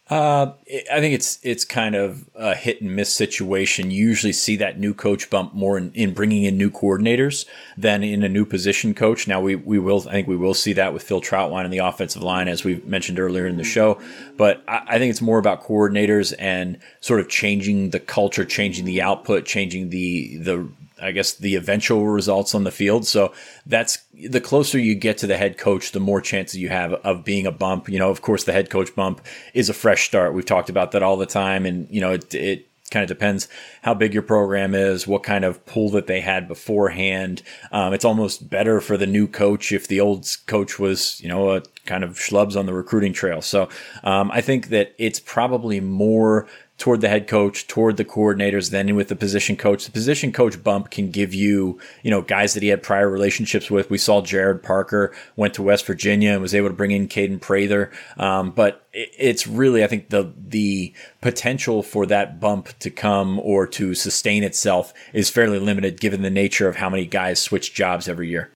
[0.08, 0.52] Uh,
[0.92, 3.90] I think it's it's kind of a hit and miss situation.
[3.90, 7.44] You usually see that new coach bump more in, in bringing in new coordinators
[7.76, 9.26] than in a new position coach.
[9.26, 11.78] Now we we will I think we will see that with Phil Trautwein in the
[11.78, 14.00] offensive line as we mentioned earlier in the show.
[14.36, 18.84] But I, I think it's more about coordinators and sort of changing the culture, changing
[18.84, 20.68] the output, changing the the
[21.00, 23.06] I guess the eventual results on the field.
[23.06, 23.32] So
[23.66, 27.24] that's the closer you get to the head coach, the more chances you have of
[27.24, 27.88] being a bump.
[27.88, 29.20] You know, of course, the head coach bump
[29.52, 30.32] is a fresh start.
[30.34, 33.48] We've talked about that all the time, and you know, it, it kind of depends
[33.82, 37.42] how big your program is, what kind of pull that they had beforehand.
[37.72, 41.50] Um, it's almost better for the new coach if the old coach was, you know,
[41.50, 43.42] a kind of schlubs on the recruiting trail.
[43.42, 43.68] So
[44.04, 46.46] um, I think that it's probably more
[46.78, 49.86] toward the head coach, toward the coordinators, then with the position coach.
[49.86, 53.70] The position coach bump can give you, you know, guys that he had prior relationships
[53.70, 53.88] with.
[53.88, 57.40] We saw Gerad Parker went to West Virginia and was able to bring in Kaden
[57.40, 57.90] Prather.
[58.18, 63.66] Um, but it's really, I think the the potential for that bump to come or
[63.68, 68.08] to sustain itself is fairly limited, given the nature of how many guys switch jobs
[68.08, 68.52] every year.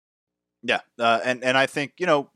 [0.62, 2.28] Yeah, uh, and and I think you know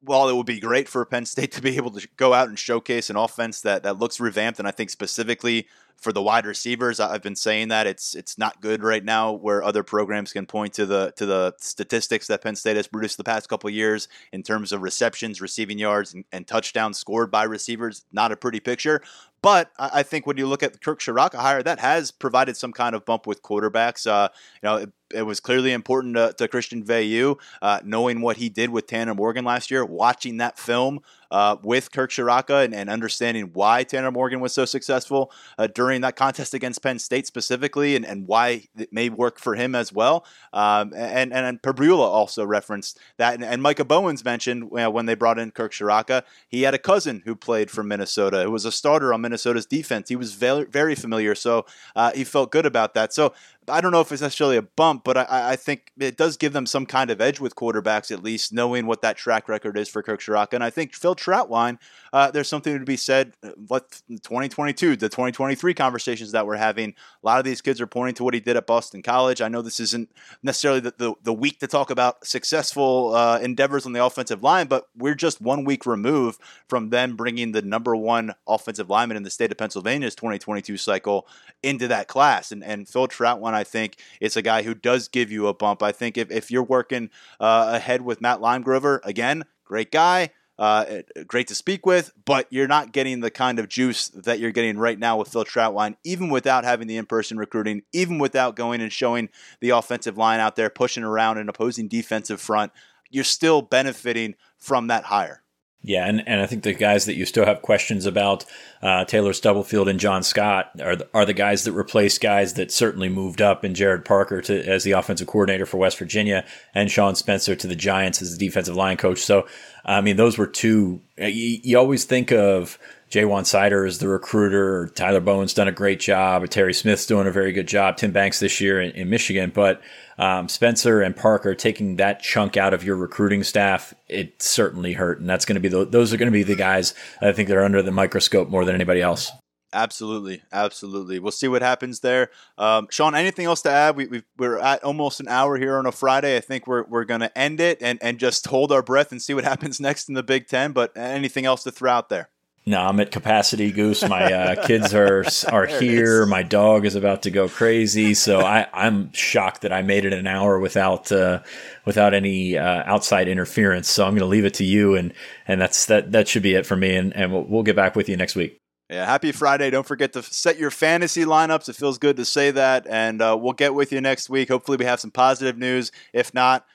[0.00, 2.58] while it would be great for Penn State to be able to go out and
[2.58, 5.66] showcase an offense that, that looks revamped, and I think specifically
[5.96, 9.62] for the wide receivers, I've been saying that it's it's not good right now where
[9.62, 13.24] other programs can point to the to the statistics that Penn State has produced the
[13.24, 18.04] past couple years in terms of receptions, receiving yards, and, and touchdowns scored by receivers.
[18.12, 19.02] Not a pretty picture.
[19.40, 22.94] But I think when you look at Kirk Ciarrocca hire, that has provided some kind
[22.94, 24.06] of bump with quarterbacks.
[24.06, 24.30] Uh,
[24.62, 28.48] you know, it, it, was clearly important to, to Christian Veilleux, uh, knowing what he
[28.48, 31.00] did with Tanner Morgan last year, watching that film
[31.34, 36.02] uh, with Kirk Ciarrocca and, and, understanding why Tanner Morgan was so successful uh, during
[36.02, 39.92] that contest against Penn State specifically, and, and why it may work for him as
[39.92, 40.24] well.
[40.52, 45.06] Um, and and Pribula also referenced that, and, and Micah Bowens mentioned you know, when
[45.06, 48.64] they brought in Kirk Ciarrocca, he had a cousin who played for Minnesota, who was
[48.64, 50.08] a starter on Minnesota's defense.
[50.08, 53.12] He was very very familiar, so uh, he felt good about that.
[53.12, 53.34] So
[53.68, 56.52] I don't know if it's necessarily a bump, but I, I, think it does give
[56.52, 59.88] them some kind of edge with quarterbacks, at least knowing what that track record is
[59.88, 60.54] for Kirk Ciarrocca.
[60.54, 61.78] And I think Phil Trautwein,
[62.12, 63.32] uh, there's something to be said.
[63.42, 67.86] Uh, what 2022, the 2023 conversations that we're having, a lot of these kids are
[67.86, 69.40] pointing to what he did at Boston College.
[69.40, 70.10] I know this isn't
[70.42, 74.66] necessarily the, the, the week to talk about successful uh, endeavors on the offensive line,
[74.66, 79.22] but we're just one week removed from them bringing the number one offensive lineman in
[79.22, 81.26] the state of Pennsylvania's 2022 cycle
[81.62, 82.52] into that class.
[82.52, 83.08] And, and Phil
[83.54, 85.82] Trautwein, I think it's a guy who does give you a bump.
[85.82, 90.30] I think if, if you're working uh, ahead with Matt Limegrover, again, great guy.
[90.56, 94.52] Uh, great to speak with, but you're not getting the kind of juice that you're
[94.52, 98.80] getting right now with Phil Trautwein, even without having the in-person recruiting, even without going
[98.80, 99.30] and showing
[99.60, 102.70] the offensive line out there pushing around an opposing defensive front.
[103.10, 105.42] You're still benefiting from that hire.
[105.86, 108.46] Yeah, and, and I think the guys that you still have questions about,
[108.80, 112.72] uh, Taylor Stubblefield and John Scott, are the, are the guys that replaced guys that
[112.72, 116.90] certainly moved up in Gerad Parker to as the offensive coordinator for West Virginia and
[116.90, 119.18] Sean Spencer to the Giants as the defensive line coach.
[119.18, 119.46] So,
[119.84, 121.02] I mean, those were two.
[121.18, 122.78] You, you always think of
[123.14, 124.88] Ja'Juan Seider is the recruiter.
[124.88, 126.48] Tyler Bowen's done a great job.
[126.50, 127.96] Terry Smith's doing a very good job.
[127.96, 129.80] Tim Banks this year in, in Michigan, but
[130.18, 135.20] um, Spencer and Parker taking that chunk out of your recruiting staff, it certainly hurt.
[135.20, 136.92] And that's going to be the, those are going to be the guys
[137.22, 139.30] I think they're under the microscope more than anybody else.
[139.72, 141.20] Absolutely, absolutely.
[141.20, 142.30] We'll see what happens there.
[142.58, 143.96] Um, Sean, anything else to add?
[143.96, 146.36] We, we are at almost an hour here on a Friday.
[146.36, 149.22] I think we're, we're going to end it and, and just hold our breath and
[149.22, 150.72] see what happens next in the Big Ten.
[150.72, 152.30] But anything else to throw out there?
[152.66, 154.08] No, I'm at capacity, Goose.
[154.08, 156.24] My uh, kids are are here.
[156.24, 160.14] My dog is about to go crazy, so I, I'm shocked that I made it
[160.14, 161.40] an hour without uh,
[161.84, 163.90] without any uh, outside interference.
[163.90, 165.12] So I'm going to leave it to you, and
[165.46, 166.96] and that's that that should be it for me.
[166.96, 168.58] And and we'll, we'll get back with you next week.
[168.88, 169.70] Yeah, happy Friday.
[169.70, 171.68] Don't forget to set your fantasy lineups.
[171.68, 172.86] It feels good to say that.
[172.88, 174.48] And uh, we'll get with you next week.
[174.48, 175.92] Hopefully, we have some positive news.
[176.12, 176.66] If not,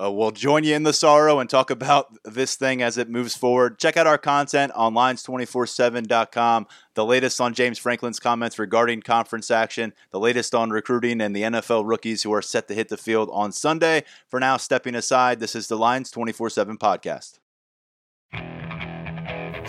[0.00, 3.34] uh, we'll join you in the sorrow and talk about this thing as it moves
[3.34, 3.78] forward.
[3.78, 6.66] Check out our content on lions247.com.
[6.94, 11.42] The latest on James Franklin's comments regarding conference action, the latest on recruiting and the
[11.42, 14.04] NFL rookies who are set to hit the field on Sunday.
[14.28, 17.38] For now, stepping aside, this is the Lions 24 7 podcast.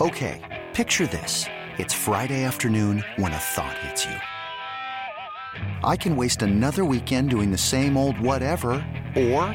[0.00, 1.46] Okay, picture this.
[1.78, 4.16] It's Friday afternoon when a thought hits you.
[5.82, 8.84] I can waste another weekend doing the same old whatever,
[9.16, 9.54] or